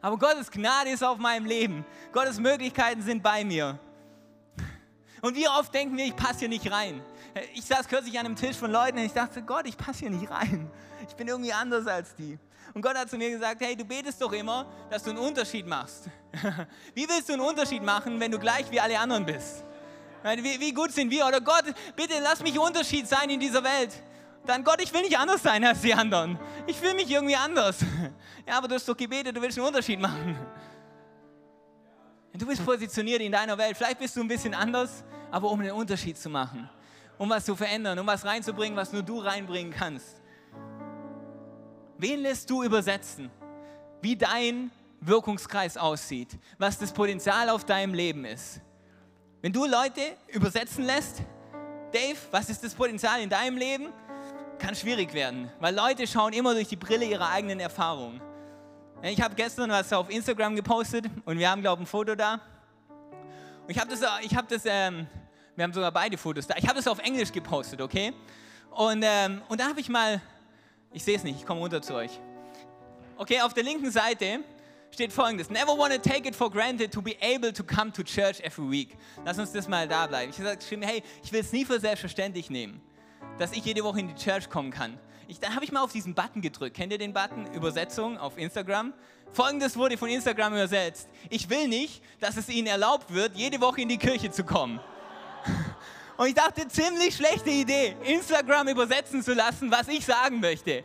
Aber 0.01 0.17
Gottes 0.17 0.49
Gnade 0.51 0.91
ist 0.91 1.03
auf 1.03 1.17
meinem 1.17 1.45
Leben. 1.45 1.85
Gottes 2.13 2.39
Möglichkeiten 2.39 3.01
sind 3.01 3.23
bei 3.23 3.43
mir. 3.43 3.77
Und 5.21 5.35
wie 5.35 5.47
oft 5.47 5.73
denken 5.73 5.97
wir, 5.97 6.05
ich 6.05 6.15
passe 6.15 6.39
hier 6.39 6.49
nicht 6.49 6.71
rein. 6.71 7.01
Ich 7.55 7.65
saß 7.65 7.87
kürzlich 7.87 8.17
an 8.19 8.27
einem 8.27 8.35
Tisch 8.35 8.55
von 8.55 8.71
Leuten 8.71 8.99
und 8.99 9.05
ich 9.05 9.13
dachte, 9.13 9.41
Gott, 9.41 9.65
ich 9.67 9.75
passe 9.75 10.01
hier 10.01 10.11
nicht 10.11 10.29
rein. 10.29 10.71
Ich 11.09 11.15
bin 11.15 11.27
irgendwie 11.27 11.53
anders 11.53 11.87
als 11.87 12.15
die. 12.15 12.37
Und 12.73 12.81
Gott 12.81 12.97
hat 12.97 13.09
zu 13.09 13.17
mir 13.17 13.29
gesagt, 13.29 13.61
hey, 13.61 13.75
du 13.75 13.85
betest 13.85 14.21
doch 14.21 14.33
immer, 14.33 14.65
dass 14.89 15.03
du 15.03 15.11
einen 15.11 15.19
Unterschied 15.19 15.65
machst. 15.65 16.09
Wie 16.93 17.07
willst 17.07 17.29
du 17.29 17.33
einen 17.33 17.41
Unterschied 17.41 17.83
machen, 17.83 18.19
wenn 18.19 18.31
du 18.31 18.39
gleich 18.39 18.69
wie 18.69 18.79
alle 18.79 18.99
anderen 18.99 19.25
bist? 19.25 19.63
Wie, 20.23 20.59
wie 20.59 20.73
gut 20.73 20.91
sind 20.91 21.11
wir? 21.11 21.25
Oder 21.27 21.39
Gott, 21.39 21.65
bitte 21.95 22.15
lass 22.21 22.41
mich 22.41 22.57
Unterschied 22.57 23.07
sein 23.07 23.29
in 23.29 23.39
dieser 23.39 23.63
Welt. 23.63 23.91
Dann 24.45 24.63
Gott, 24.63 24.81
ich 24.81 24.91
will 24.91 25.01
nicht 25.01 25.17
anders 25.17 25.43
sein 25.43 25.63
als 25.63 25.81
die 25.81 25.93
anderen. 25.93 26.39
Ich 26.65 26.77
fühle 26.77 26.95
mich 26.95 27.09
irgendwie 27.09 27.35
anders. 27.35 27.77
Ja, 28.47 28.59
aber 28.59 28.67
du 28.67 28.75
hast 28.75 28.87
doch 28.87 28.95
gebetet, 28.95 29.35
du 29.35 29.41
willst 29.41 29.57
einen 29.57 29.65
Unterschied 29.65 29.99
machen. 29.99 30.37
Du 32.31 32.45
bist 32.45 32.63
positioniert 32.63 33.21
in 33.21 33.31
deiner 33.31 33.57
Welt. 33.57 33.75
Vielleicht 33.75 33.97
bist 33.97 34.15
du 34.15 34.21
ein 34.21 34.27
bisschen 34.27 34.53
anders, 34.53 35.03
aber 35.31 35.49
um 35.49 35.59
einen 35.59 35.71
Unterschied 35.71 36.15
zu 36.15 36.29
machen, 36.29 36.69
um 37.17 37.27
was 37.27 37.43
zu 37.43 37.55
verändern, 37.55 37.97
um 37.97 38.05
was 38.05 38.23
reinzubringen, 38.23 38.77
was 38.77 38.93
nur 38.93 39.01
du 39.01 39.17
reinbringen 39.17 39.73
kannst. 39.73 40.21
Wen 42.07 42.21
lässt 42.21 42.47
du 42.51 42.61
übersetzen? 42.61 43.31
Wie 43.99 44.15
dein 44.15 44.69
Wirkungskreis 45.01 45.75
aussieht, 45.75 46.37
was 46.59 46.77
das 46.77 46.93
Potenzial 46.93 47.49
auf 47.49 47.65
deinem 47.65 47.95
Leben 47.95 48.25
ist. 48.25 48.61
Wenn 49.41 49.51
du 49.51 49.65
Leute 49.65 50.01
übersetzen 50.27 50.85
lässt, 50.85 51.23
Dave, 51.91 52.15
was 52.29 52.51
ist 52.51 52.63
das 52.63 52.75
Potenzial 52.75 53.21
in 53.21 53.29
deinem 53.31 53.57
Leben? 53.57 53.87
Kann 54.59 54.75
schwierig 54.75 55.15
werden, 55.15 55.51
weil 55.59 55.73
Leute 55.73 56.05
schauen 56.05 56.33
immer 56.33 56.53
durch 56.53 56.67
die 56.67 56.75
Brille 56.75 57.05
ihrer 57.05 57.27
eigenen 57.31 57.59
Erfahrungen. 57.59 58.21
Ich 59.01 59.19
habe 59.19 59.33
gestern 59.33 59.71
was 59.71 59.91
auf 59.91 60.11
Instagram 60.11 60.55
gepostet 60.55 61.05
und 61.25 61.39
wir 61.39 61.49
haben, 61.49 61.61
glaube 61.61 61.81
ich, 61.81 61.87
ein 61.87 61.89
Foto 61.89 62.13
da. 62.13 62.35
Und 63.63 63.69
ich 63.69 63.79
habe 63.79 63.89
das, 63.89 64.01
ich 64.21 64.35
hab 64.35 64.47
das 64.47 64.61
ähm, 64.65 65.07
wir 65.55 65.63
haben 65.63 65.73
sogar 65.73 65.91
beide 65.91 66.19
Fotos 66.19 66.45
da. 66.45 66.53
Ich 66.55 66.67
habe 66.67 66.77
es 66.77 66.87
auf 66.87 66.99
Englisch 66.99 67.31
gepostet, 67.31 67.81
okay? 67.81 68.13
Und, 68.69 69.03
ähm, 69.03 69.41
und 69.47 69.59
da 69.59 69.69
habe 69.69 69.79
ich 69.79 69.89
mal, 69.89 70.21
ich 70.95 71.03
sehe 71.03 71.17
es 71.17 71.23
nicht, 71.23 71.39
ich 71.39 71.45
komme 71.45 71.59
runter 71.59 71.81
zu 71.81 71.93
euch. 71.93 72.19
Okay, 73.17 73.41
auf 73.41 73.53
der 73.53 73.63
linken 73.63 73.91
Seite 73.91 74.39
steht 74.91 75.11
folgendes: 75.11 75.49
Never 75.49 75.77
want 75.77 75.93
to 75.93 75.99
take 75.99 76.27
it 76.27 76.33
for 76.33 76.49
granted 76.49 76.91
to 76.91 77.01
be 77.01 77.17
able 77.21 77.51
to 77.51 77.63
come 77.63 77.91
to 77.91 78.01
church 78.01 78.39
every 78.39 78.71
week. 78.71 78.97
Lass 79.25 79.37
uns 79.37 79.51
das 79.51 79.67
mal 79.67 79.87
da 79.87 80.07
bleiben. 80.07 80.31
Ich 80.31 80.39
habe 80.39 80.85
hey, 80.85 81.03
ich 81.21 81.31
will 81.33 81.41
es 81.41 81.51
nie 81.51 81.65
für 81.65 81.79
selbstverständlich 81.81 82.49
nehmen, 82.49 82.81
dass 83.37 83.51
ich 83.51 83.65
jede 83.65 83.83
Woche 83.83 83.99
in 83.99 84.07
die 84.07 84.15
Church 84.15 84.49
kommen 84.49 84.71
kann. 84.71 84.97
Ich, 85.27 85.39
dann 85.39 85.53
habe 85.53 85.65
ich 85.65 85.71
mal 85.71 85.81
auf 85.81 85.91
diesen 85.91 86.15
Button 86.15 86.41
gedrückt. 86.41 86.77
Kennt 86.77 86.93
ihr 86.93 86.97
den 86.97 87.11
Button? 87.11 87.45
Übersetzung 87.53 88.17
auf 88.17 88.37
Instagram. 88.37 88.93
Folgendes 89.33 89.75
wurde 89.75 89.97
von 89.97 90.07
Instagram 90.07 90.53
übersetzt. 90.53 91.09
Ich 91.29 91.49
will 91.49 91.67
nicht, 91.67 92.01
dass 92.21 92.37
es 92.37 92.47
ihnen 92.47 92.67
erlaubt 92.67 93.13
wird, 93.13 93.35
jede 93.35 93.59
Woche 93.59 93.81
in 93.81 93.89
die 93.89 93.97
Kirche 93.97 94.31
zu 94.31 94.45
kommen. 94.45 94.79
Und 96.17 96.27
ich 96.27 96.33
dachte, 96.33 96.67
ziemlich 96.67 97.15
schlechte 97.15 97.49
Idee, 97.49 97.95
Instagram 98.03 98.69
übersetzen 98.69 99.21
zu 99.21 99.33
lassen, 99.33 99.69
was 99.69 99.87
ich 99.87 100.05
sagen 100.05 100.39
möchte. 100.39 100.83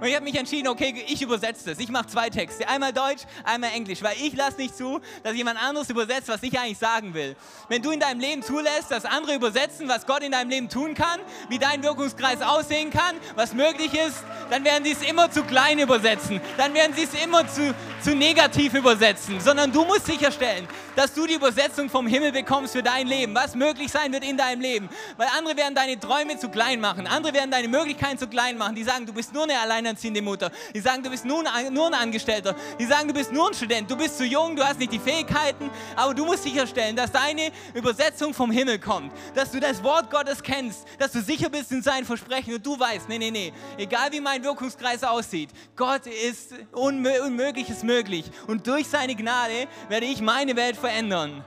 Und 0.00 0.06
ich 0.06 0.14
habe 0.14 0.24
mich 0.24 0.36
entschieden, 0.36 0.68
okay, 0.68 1.04
ich 1.08 1.22
übersetze 1.22 1.70
das. 1.70 1.78
Ich 1.78 1.88
mache 1.88 2.06
zwei 2.06 2.30
Texte, 2.30 2.68
einmal 2.68 2.92
Deutsch, 2.92 3.22
einmal 3.44 3.70
Englisch, 3.72 4.02
weil 4.02 4.16
ich 4.22 4.34
lasse 4.34 4.58
nicht 4.58 4.76
zu, 4.76 5.00
dass 5.22 5.34
jemand 5.34 5.62
anderes 5.62 5.88
übersetzt, 5.90 6.28
was 6.28 6.42
ich 6.42 6.58
eigentlich 6.58 6.78
sagen 6.78 7.14
will. 7.14 7.36
Wenn 7.68 7.82
du 7.82 7.90
in 7.90 8.00
deinem 8.00 8.20
Leben 8.20 8.42
zulässt, 8.42 8.90
dass 8.90 9.04
andere 9.04 9.34
übersetzen, 9.34 9.88
was 9.88 10.06
Gott 10.06 10.22
in 10.22 10.32
deinem 10.32 10.50
Leben 10.50 10.68
tun 10.68 10.94
kann, 10.94 11.20
wie 11.48 11.58
dein 11.58 11.82
Wirkungskreis 11.82 12.42
aussehen 12.42 12.90
kann, 12.90 13.16
was 13.34 13.54
möglich 13.54 13.92
ist, 13.94 14.24
dann 14.50 14.64
werden 14.64 14.84
sie 14.84 14.92
es 14.92 15.02
immer 15.02 15.30
zu 15.30 15.42
klein 15.44 15.78
übersetzen. 15.78 16.40
Dann 16.56 16.74
werden 16.74 16.94
sie 16.94 17.04
es 17.04 17.14
immer 17.24 17.46
zu, 17.48 17.74
zu 18.02 18.14
negativ 18.14 18.74
übersetzen. 18.74 19.40
Sondern 19.40 19.72
du 19.72 19.84
musst 19.84 20.06
sicherstellen, 20.06 20.68
dass 20.94 21.12
du 21.12 21.26
die 21.26 21.34
Übersetzung 21.34 21.90
vom 21.90 22.06
Himmel 22.06 22.32
bekommst 22.32 22.72
für 22.72 22.82
dein 22.82 23.06
Leben, 23.06 23.34
was 23.34 23.54
möglich 23.54 23.90
sein 23.90 24.12
wird 24.12 24.24
in 24.24 24.36
deinem 24.36 24.60
Leben. 24.60 24.88
Weil 25.16 25.28
andere 25.36 25.56
werden 25.56 25.74
deine 25.74 25.98
Träume 25.98 26.38
zu 26.38 26.48
klein 26.48 26.80
machen, 26.80 27.06
andere 27.06 27.34
werden 27.34 27.50
deine 27.50 27.68
Möglichkeiten 27.68 28.18
zu 28.18 28.26
klein 28.26 28.56
machen. 28.56 28.74
Die 28.74 28.84
sagen, 28.84 29.06
du 29.06 29.12
bist 29.12 29.32
nur 29.32 29.44
eine 29.44 29.60
alleinerziehende 29.76 30.22
Mutter. 30.22 30.50
Die 30.74 30.80
sagen, 30.80 31.02
du 31.02 31.10
bist 31.10 31.24
nur 31.24 31.44
ein, 31.52 31.94
Angestellter. 31.94 32.54
Die 32.78 32.84
sagen, 32.84 33.08
du 33.08 33.14
bist 33.14 33.32
nur 33.32 33.48
ein 33.48 33.54
Student. 33.54 33.90
Du 33.90 33.96
bist 33.96 34.18
zu 34.18 34.24
jung, 34.24 34.56
du 34.56 34.64
hast 34.64 34.78
nicht 34.78 34.92
die 34.92 34.98
Fähigkeiten. 34.98 35.70
Aber 35.94 36.14
du 36.14 36.24
musst 36.24 36.42
sicherstellen, 36.42 36.96
dass 36.96 37.12
deine 37.12 37.50
Übersetzung 37.74 38.34
vom 38.34 38.50
Himmel 38.50 38.78
kommt. 38.78 39.12
Dass 39.34 39.50
du 39.50 39.60
das 39.60 39.82
Wort 39.82 40.10
Gottes 40.10 40.42
kennst. 40.42 40.86
Dass 40.98 41.12
du 41.12 41.20
sicher 41.20 41.48
bist 41.48 41.72
in 41.72 41.82
seinen 41.82 42.04
Versprechen 42.04 42.54
und 42.54 42.64
du 42.64 42.78
weißt, 42.78 43.08
nee, 43.08 43.18
nee, 43.18 43.30
nee. 43.30 43.52
Egal 43.76 44.12
wie 44.12 44.20
mein 44.20 44.42
Wirkungskreis 44.42 45.04
aussieht, 45.04 45.50
Gott 45.74 46.06
ist 46.06 46.54
Unmögliches 46.72 47.82
möglich. 47.82 48.30
Und 48.46 48.66
durch 48.66 48.86
seine 48.88 49.14
Gnade 49.14 49.68
werde 49.88 50.06
ich 50.06 50.20
meine 50.20 50.56
Welt 50.56 50.76
verändern. 50.76 51.44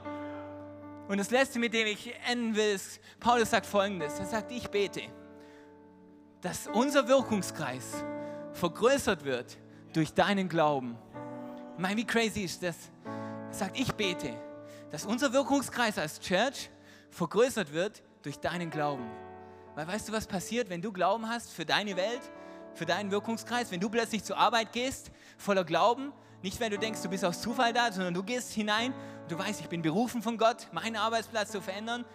Und 1.08 1.18
das 1.18 1.32
Letzte, 1.32 1.58
mit 1.58 1.74
dem 1.74 1.88
ich 1.88 2.14
enden 2.28 2.56
will, 2.56 2.76
ist, 2.76 3.00
Paulus 3.20 3.50
sagt 3.50 3.66
folgendes. 3.66 4.20
Er 4.20 4.26
sagt, 4.26 4.52
ich 4.52 4.68
bete, 4.68 5.02
dass 6.42 6.68
unser 6.68 7.08
Wirkungskreis 7.08 8.04
vergrößert 8.54 9.24
wird 9.26 9.58
durch 9.94 10.14
deinen 10.14 10.50
Glauben. 10.50 10.98
Ich 11.76 11.82
meine, 11.82 11.98
wie 11.98 12.06
crazy 12.06 12.42
ist 12.42 12.62
das? 12.64 12.76
Sagt, 13.52 13.80
ich 13.80 13.92
bete, 13.94 14.34
dass 14.92 15.06
unser 15.06 15.34
Wirkungskreis 15.34 15.98
als 15.98 16.20
Church 16.20 16.70
vergrößert 17.10 17.74
wird 17.74 18.04
durch 18.22 18.40
deinen 18.40 18.70
Glauben. 18.70 19.10
Weil 19.76 19.88
weißt 19.88 20.10
du, 20.10 20.14
was 20.14 20.28
passiert, 20.28 20.70
wenn 20.70 20.82
du 20.82 20.92
Glauben 20.92 21.28
hast 21.28 21.52
für 21.52 21.66
deine 21.66 21.96
Welt, 21.96 22.22
für 22.74 22.86
deinen 22.86 23.12
Wirkungskreis, 23.12 23.72
wenn 23.72 23.80
du 23.80 23.90
plötzlich 23.90 24.24
zur 24.24 24.38
Arbeit 24.38 24.72
gehst, 24.74 25.12
voller 25.38 25.64
Glauben, 25.64 26.12
nicht 26.42 26.60
wenn 26.60 26.72
du 26.72 26.78
denkst, 26.78 27.02
du 27.02 27.10
bist 27.10 27.26
aus 27.26 27.42
Zufall 27.42 27.74
da, 27.74 27.92
sondern 27.92 28.14
du 28.14 28.24
gehst 28.24 28.54
hinein 28.54 28.94
und 29.24 29.32
du 29.32 29.38
weißt, 29.38 29.62
ich 29.62 29.68
bin 29.68 29.82
berufen 29.82 30.22
von 30.22 30.38
Gott, 30.38 30.68
meinen 30.72 30.96
Arbeitsplatz 30.96 31.52
zu 31.52 31.62
verändern. 31.62 32.06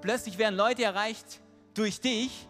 Plötzlich 0.00 0.38
werden 0.38 0.54
Leute 0.54 0.84
erreicht 0.84 1.40
durch 1.74 2.00
dich, 2.00 2.48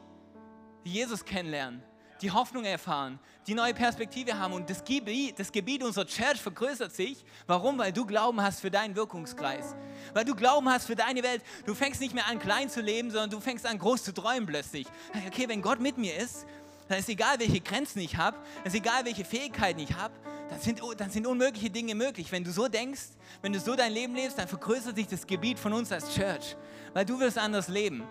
die 0.85 0.93
Jesus 0.93 1.25
kennenlernen, 1.25 1.83
die 2.21 2.31
Hoffnung 2.31 2.65
erfahren, 2.65 3.19
die 3.47 3.55
neue 3.55 3.75
Perspektive 3.75 4.39
haben 4.39 4.55
und 4.55 4.71
das 4.71 4.85
Gebiet, 4.85 5.39
das 5.39 5.53
Gebiet 5.53 5.83
unserer 5.83 6.07
Church 6.07 6.41
vergrößert 6.41 6.95
sich. 6.95 7.25
Warum? 7.47 7.79
Weil 7.79 7.93
du 7.93 8.07
Glauben 8.07 8.41
hast 8.41 8.61
für 8.61 8.71
deinen 8.71 8.97
Wirkungskreis. 8.97 9.75
Weil 10.13 10.25
du 10.25 10.35
Glauben 10.35 10.69
hast 10.69 10.87
für 10.87 10.97
deine 10.97 11.23
Welt. 11.23 11.43
Du 11.67 11.75
fängst 11.75 12.01
nicht 12.01 12.15
mehr 12.15 12.27
an, 12.27 12.39
klein 12.39 12.71
zu 12.71 12.81
leben, 12.81 13.11
sondern 13.11 13.31
du 13.31 13.41
fängst 13.41 13.67
an, 13.67 13.79
groß 13.79 14.05
zu 14.05 14.15
träumen 14.15 14.47
plötzlich. 14.47 14.87
Okay, 15.27 15.49
wenn 15.49 15.61
Gott 15.61 15.81
mit 15.81 15.99
mir 15.99 16.17
ist, 16.17 16.47
dann 16.89 16.99
ist 16.99 17.09
egal, 17.09 17.39
welche 17.39 17.61
Grenzen 17.61 18.01
ich 18.01 18.17
habe, 18.17 18.37
ist 18.65 18.75
egal, 18.75 19.05
welche 19.05 19.25
Fähigkeiten 19.25 19.81
ich 19.81 19.95
habe, 19.95 20.15
dann 20.51 20.61
sind, 20.61 20.81
dann 20.99 21.11
sind 21.11 21.27
unmögliche 21.27 21.71
Dinge 21.71 21.95
möglich. 21.95 22.31
Wenn 22.31 22.45
du 22.45 22.53
so 22.53 22.69
denkst, 22.69 23.01
wenn 23.41 23.53
du 23.53 23.61
so 23.61 23.75
dein 23.75 23.93
Leben 23.93 24.15
lebst, 24.15 24.39
dann 24.39 24.49
vergrößert 24.49 24.97
sich 24.97 25.07
das 25.07 25.27
Gebiet 25.27 25.59
von 25.59 25.73
uns 25.73 25.91
als 25.91 26.15
Church, 26.15 26.57
weil 26.93 27.07
du 27.07 27.19
wirst 27.21 27.39
anders 27.39 27.69
leben. 27.69 28.05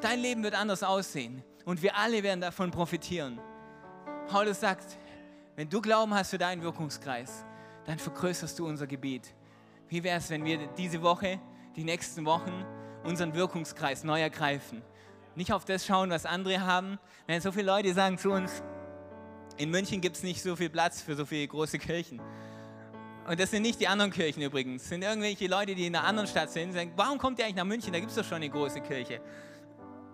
Dein 0.00 0.20
Leben 0.20 0.42
wird 0.42 0.54
anders 0.54 0.82
aussehen 0.82 1.42
und 1.64 1.82
wir 1.82 1.96
alle 1.96 2.22
werden 2.22 2.40
davon 2.40 2.70
profitieren. 2.70 3.40
Paulus 4.28 4.60
sagt, 4.60 4.98
wenn 5.56 5.68
du 5.68 5.80
Glauben 5.80 6.14
hast 6.14 6.30
für 6.30 6.38
deinen 6.38 6.62
Wirkungskreis, 6.62 7.44
dann 7.86 7.98
vergrößerst 7.98 8.58
du 8.58 8.66
unser 8.66 8.86
Gebiet. 8.86 9.34
Wie 9.88 10.02
wäre 10.04 10.18
es, 10.18 10.28
wenn 10.30 10.44
wir 10.44 10.66
diese 10.76 11.02
Woche, 11.02 11.40
die 11.76 11.84
nächsten 11.84 12.24
Wochen, 12.26 12.64
unseren 13.04 13.34
Wirkungskreis 13.34 14.04
neu 14.04 14.20
ergreifen? 14.20 14.82
Nicht 15.34 15.52
auf 15.52 15.64
das 15.64 15.86
schauen, 15.86 16.10
was 16.10 16.26
andere 16.26 16.60
haben. 16.60 16.98
Wenn 17.26 17.40
so 17.40 17.52
viele 17.52 17.66
Leute 17.66 17.94
sagen 17.94 18.18
zu 18.18 18.30
uns, 18.30 18.62
in 19.56 19.70
München 19.70 20.00
gibt 20.00 20.16
es 20.16 20.22
nicht 20.22 20.42
so 20.42 20.56
viel 20.56 20.70
Platz 20.70 21.00
für 21.00 21.14
so 21.14 21.24
viele 21.24 21.48
große 21.48 21.78
Kirchen. 21.78 22.20
Und 23.28 23.38
das 23.38 23.50
sind 23.50 23.62
nicht 23.62 23.80
die 23.80 23.88
anderen 23.88 24.10
Kirchen 24.10 24.42
übrigens. 24.42 24.82
Das 24.82 24.88
sind 24.90 25.02
irgendwelche 25.02 25.46
Leute, 25.48 25.74
die 25.74 25.86
in 25.86 25.94
einer 25.94 26.06
anderen 26.06 26.28
Stadt 26.28 26.50
sind 26.50 26.68
und 26.68 26.74
sagen, 26.74 26.92
warum 26.96 27.18
kommt 27.18 27.38
ihr 27.38 27.44
eigentlich 27.44 27.56
nach 27.56 27.64
München? 27.64 27.92
Da 27.92 28.00
gibt 28.00 28.10
es 28.10 28.16
doch 28.16 28.24
schon 28.24 28.36
eine 28.36 28.48
große 28.48 28.80
Kirche. 28.80 29.20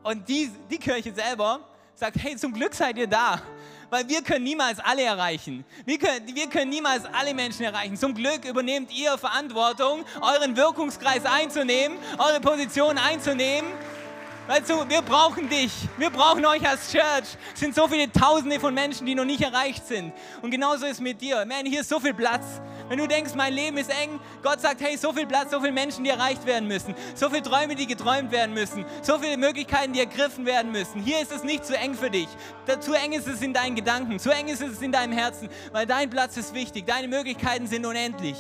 Und 0.05 0.29
die, 0.29 0.51
die 0.71 0.79
Kirche 0.79 1.13
selber 1.13 1.61
sagt, 1.97 2.17
hey, 2.21 2.37
zum 2.37 2.53
Glück 2.53 2.75
seid 2.75 2.97
ihr 2.97 3.09
da. 3.09 3.43
Weil 3.91 4.09
wir 4.09 4.23
können 4.23 4.45
niemals 4.45 4.79
alle 4.79 5.03
erreichen. 5.03 5.65
Wir 5.85 5.99
können, 5.99 6.35
wir 6.35 6.49
können 6.49 6.71
niemals 6.71 7.05
alle 7.07 7.35
Menschen 7.35 7.65
erreichen. 7.65 7.97
Zum 7.97 8.15
Glück 8.15 8.45
übernehmt 8.45 8.93
ihr 8.93 9.19
Verantwortung, 9.19 10.05
euren 10.21 10.57
Wirkungskreis 10.57 11.25
einzunehmen, 11.25 11.99
eure 12.19 12.41
Position 12.41 12.99
einzunehmen 12.99 13.73
Weißt 14.47 14.69
du, 14.69 14.87
wir 14.87 15.01
brauchen 15.01 15.49
dich. 15.49 15.73
Wir 15.97 16.11
brauchen 16.11 16.45
euch 16.45 16.69
als 16.69 16.93
Church. 16.93 17.39
Es 17.55 17.61
sind 17.61 17.75
so 17.75 17.89
viele 17.89 18.13
Tausende 18.13 18.61
von 18.61 18.75
Menschen, 18.75 19.07
die 19.07 19.15
noch 19.15 19.25
nicht 19.25 19.41
erreicht 19.41 19.87
sind. 19.87 20.13
Und 20.43 20.51
genauso 20.51 20.85
ist 20.85 21.01
mit 21.01 21.23
dir. 21.23 21.47
Man, 21.47 21.65
hier 21.65 21.81
ist 21.81 21.89
so 21.89 21.99
viel 21.99 22.13
Platz. 22.13 22.61
Wenn 22.89 22.99
du 22.99 23.07
denkst, 23.07 23.35
mein 23.35 23.53
Leben 23.55 23.77
ist 23.79 23.91
eng, 23.91 24.21
Gott 24.43 24.61
sagt, 24.61 24.81
hey, 24.81 24.97
so 24.97 25.13
viel 25.13 25.27
Platz, 25.27 25.51
so 25.51 25.61
viele 25.61 25.73
Menschen, 25.73 26.05
die 26.05 26.11
erreicht 26.11 26.45
werden 26.45 26.69
müssen. 26.69 26.95
So 27.15 27.31
viele 27.31 27.43
Träume, 27.43 27.75
die 27.75 27.87
geträumt 27.87 28.31
werden 28.31 28.55
müssen. 28.55 28.85
So 29.03 29.19
viele 29.19 29.37
Möglichkeiten, 29.37 29.93
die 29.93 30.01
ergriffen 30.01 30.45
werden 30.45 30.73
müssen. 30.73 31.01
Hier 31.01 31.21
ist 31.21 31.33
es 31.33 31.45
nicht 31.45 31.65
zu 31.65 31.77
eng 31.77 31.95
für 31.95 32.11
dich. 32.11 32.29
Zu 32.81 32.93
eng 32.93 33.13
ist 33.13 33.27
es 33.27 33.41
in 33.41 33.53
deinen 33.53 33.75
Gedanken. 33.75 34.19
Zu 34.19 34.31
eng 34.31 34.49
ist 34.49 34.63
es 34.63 34.83
in 34.83 34.93
deinem 34.93 35.13
Herzen. 35.13 35.49
Weil 35.73 35.87
dein 35.87 36.11
Platz 36.11 36.37
ist 36.37 36.55
wichtig. 36.55 36.87
Deine 36.87 37.09
Möglichkeiten 37.09 37.67
sind 37.67 37.87
unendlich. 37.87 38.37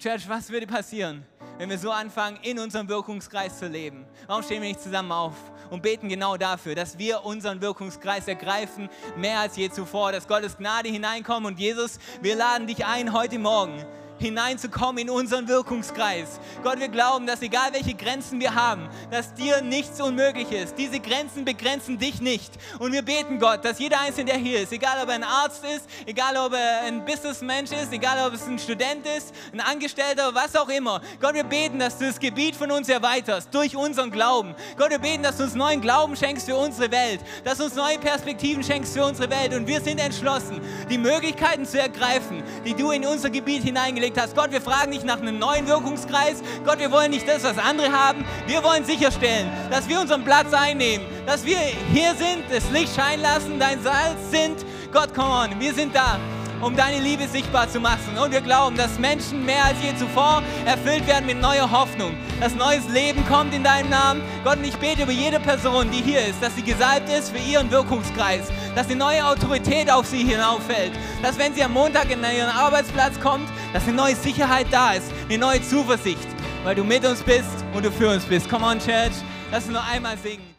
Church, 0.00 0.26
was 0.30 0.48
würde 0.48 0.66
passieren, 0.66 1.26
wenn 1.58 1.68
wir 1.68 1.76
so 1.76 1.90
anfangen, 1.90 2.38
in 2.42 2.58
unserem 2.58 2.88
Wirkungskreis 2.88 3.58
zu 3.58 3.66
leben? 3.68 4.06
Warum 4.26 4.42
stehen 4.42 4.62
wir 4.62 4.68
nicht 4.70 4.80
zusammen 4.80 5.12
auf 5.12 5.34
und 5.68 5.82
beten 5.82 6.08
genau 6.08 6.38
dafür, 6.38 6.74
dass 6.74 6.96
wir 6.96 7.26
unseren 7.26 7.60
Wirkungskreis 7.60 8.26
ergreifen, 8.26 8.88
mehr 9.18 9.40
als 9.40 9.56
je 9.56 9.68
zuvor, 9.68 10.12
dass 10.12 10.26
Gottes 10.26 10.56
Gnade 10.56 10.88
hineinkommt 10.88 11.44
und 11.46 11.58
Jesus, 11.58 11.98
wir 12.22 12.34
laden 12.34 12.66
dich 12.66 12.86
ein 12.86 13.12
heute 13.12 13.38
Morgen 13.38 13.84
hineinzukommen 14.20 14.98
in 14.98 15.10
unseren 15.10 15.48
Wirkungskreis. 15.48 16.40
Gott, 16.62 16.78
wir 16.78 16.88
glauben, 16.88 17.26
dass 17.26 17.42
egal 17.42 17.72
welche 17.72 17.94
Grenzen 17.94 18.40
wir 18.40 18.54
haben, 18.54 18.88
dass 19.10 19.34
dir 19.34 19.62
nichts 19.62 20.00
unmöglich 20.00 20.52
ist. 20.52 20.76
Diese 20.78 21.00
Grenzen 21.00 21.44
begrenzen 21.44 21.98
dich 21.98 22.20
nicht. 22.20 22.52
Und 22.78 22.92
wir 22.92 23.02
beten 23.02 23.38
Gott, 23.38 23.64
dass 23.64 23.78
jeder 23.78 24.00
Einzelne, 24.00 24.32
der 24.32 24.40
hier 24.40 24.60
ist, 24.60 24.72
egal 24.72 25.02
ob 25.02 25.08
er 25.08 25.14
ein 25.14 25.24
Arzt 25.24 25.64
ist, 25.64 25.88
egal 26.06 26.36
ob 26.36 26.52
er 26.52 26.82
ein 26.82 27.04
Businessmensch 27.04 27.72
ist, 27.72 27.92
egal 27.92 28.26
ob 28.26 28.34
es 28.34 28.46
ein 28.46 28.58
Student 28.58 29.06
ist, 29.16 29.34
ein 29.52 29.60
Angestellter, 29.60 30.34
was 30.34 30.54
auch 30.56 30.68
immer. 30.68 31.00
Gott, 31.20 31.34
wir 31.34 31.44
beten, 31.44 31.78
dass 31.78 31.98
du 31.98 32.06
das 32.06 32.20
Gebiet 32.20 32.54
von 32.54 32.70
uns 32.70 32.88
erweiterst 32.88 33.54
durch 33.54 33.74
unseren 33.74 34.10
Glauben. 34.10 34.54
Gott, 34.76 34.90
wir 34.90 34.98
beten, 34.98 35.22
dass 35.22 35.38
du 35.38 35.44
uns 35.44 35.54
neuen 35.54 35.80
Glauben 35.80 36.16
schenkst 36.16 36.46
für 36.46 36.56
unsere 36.56 36.90
Welt, 36.90 37.20
dass 37.44 37.58
du 37.58 37.64
uns 37.64 37.74
neue 37.74 37.98
Perspektiven 37.98 38.62
schenkst 38.62 38.92
für 38.92 39.04
unsere 39.04 39.30
Welt. 39.30 39.54
Und 39.54 39.66
wir 39.66 39.80
sind 39.80 39.98
entschlossen, 39.98 40.60
die 40.90 40.98
Möglichkeiten 40.98 41.64
zu 41.64 41.80
ergreifen, 41.80 42.42
die 42.64 42.74
du 42.74 42.90
in 42.90 43.06
unser 43.06 43.30
Gebiet 43.30 43.62
hineingelegt 43.62 44.09
hingelegt 44.10 44.20
hast. 44.20 44.36
Gott, 44.36 44.50
wir 44.50 44.60
fragen 44.60 44.90
nicht 44.90 45.04
nach 45.04 45.20
einem 45.20 45.38
neuen 45.38 45.66
Wirkungskreis. 45.66 46.42
Gott, 46.64 46.78
wir 46.78 46.90
wollen 46.90 47.10
nicht 47.10 47.28
das, 47.28 47.42
was 47.44 47.58
andere 47.58 47.92
haben. 47.92 48.24
Wir 48.46 48.62
wollen 48.62 48.84
sicherstellen, 48.84 49.50
dass 49.70 49.88
wir 49.88 50.00
unseren 50.00 50.24
Platz 50.24 50.52
einnehmen, 50.52 51.06
dass 51.26 51.44
wir 51.44 51.58
hier 51.92 52.14
sind, 52.14 52.44
das 52.50 52.70
Licht 52.70 52.94
scheinen 52.94 53.22
lassen, 53.22 53.58
dein 53.58 53.82
Salz 53.82 54.30
sind. 54.30 54.64
Gott, 54.92 55.14
come 55.14 55.30
on, 55.30 55.60
wir 55.60 55.72
sind 55.72 55.94
da 55.94 56.18
um 56.60 56.76
deine 56.76 57.00
Liebe 57.00 57.26
sichtbar 57.28 57.68
zu 57.68 57.80
machen. 57.80 58.18
Und 58.18 58.32
wir 58.32 58.40
glauben, 58.40 58.76
dass 58.76 58.98
Menschen 58.98 59.44
mehr 59.44 59.64
als 59.64 59.76
je 59.82 59.94
zuvor 59.96 60.42
erfüllt 60.64 61.06
werden 61.06 61.26
mit 61.26 61.40
neuer 61.40 61.70
Hoffnung. 61.70 62.14
Dass 62.40 62.54
neues 62.54 62.88
Leben 62.88 63.24
kommt 63.26 63.54
in 63.54 63.64
deinem 63.64 63.90
Namen. 63.90 64.22
Gott, 64.44 64.58
und 64.58 64.64
ich 64.64 64.76
bete 64.76 65.02
über 65.02 65.12
jede 65.12 65.40
Person, 65.40 65.90
die 65.90 66.02
hier 66.02 66.26
ist, 66.26 66.42
dass 66.42 66.54
sie 66.56 66.62
gesalbt 66.62 67.08
ist 67.08 67.30
für 67.30 67.38
ihren 67.38 67.70
Wirkungskreis. 67.70 68.48
Dass 68.74 68.86
eine 68.86 68.96
neue 68.96 69.24
Autorität 69.26 69.90
auf 69.90 70.06
sie 70.06 70.24
hinauffällt. 70.24 70.92
Dass 71.22 71.38
wenn 71.38 71.54
sie 71.54 71.62
am 71.62 71.72
Montag 71.72 72.10
in 72.10 72.20
ihren 72.22 72.50
Arbeitsplatz 72.50 73.18
kommt, 73.20 73.48
dass 73.72 73.84
eine 73.84 73.94
neue 73.94 74.16
Sicherheit 74.16 74.66
da 74.70 74.92
ist. 74.92 75.12
Eine 75.28 75.38
neue 75.38 75.62
Zuversicht. 75.62 76.28
Weil 76.64 76.74
du 76.74 76.84
mit 76.84 77.04
uns 77.06 77.22
bist 77.22 77.64
und 77.74 77.84
du 77.84 77.90
für 77.90 78.10
uns 78.10 78.24
bist. 78.24 78.48
Come 78.48 78.66
on, 78.66 78.78
Church. 78.78 79.12
Lass 79.50 79.64
uns 79.64 79.74
noch 79.74 79.90
einmal 79.90 80.16
singen. 80.18 80.49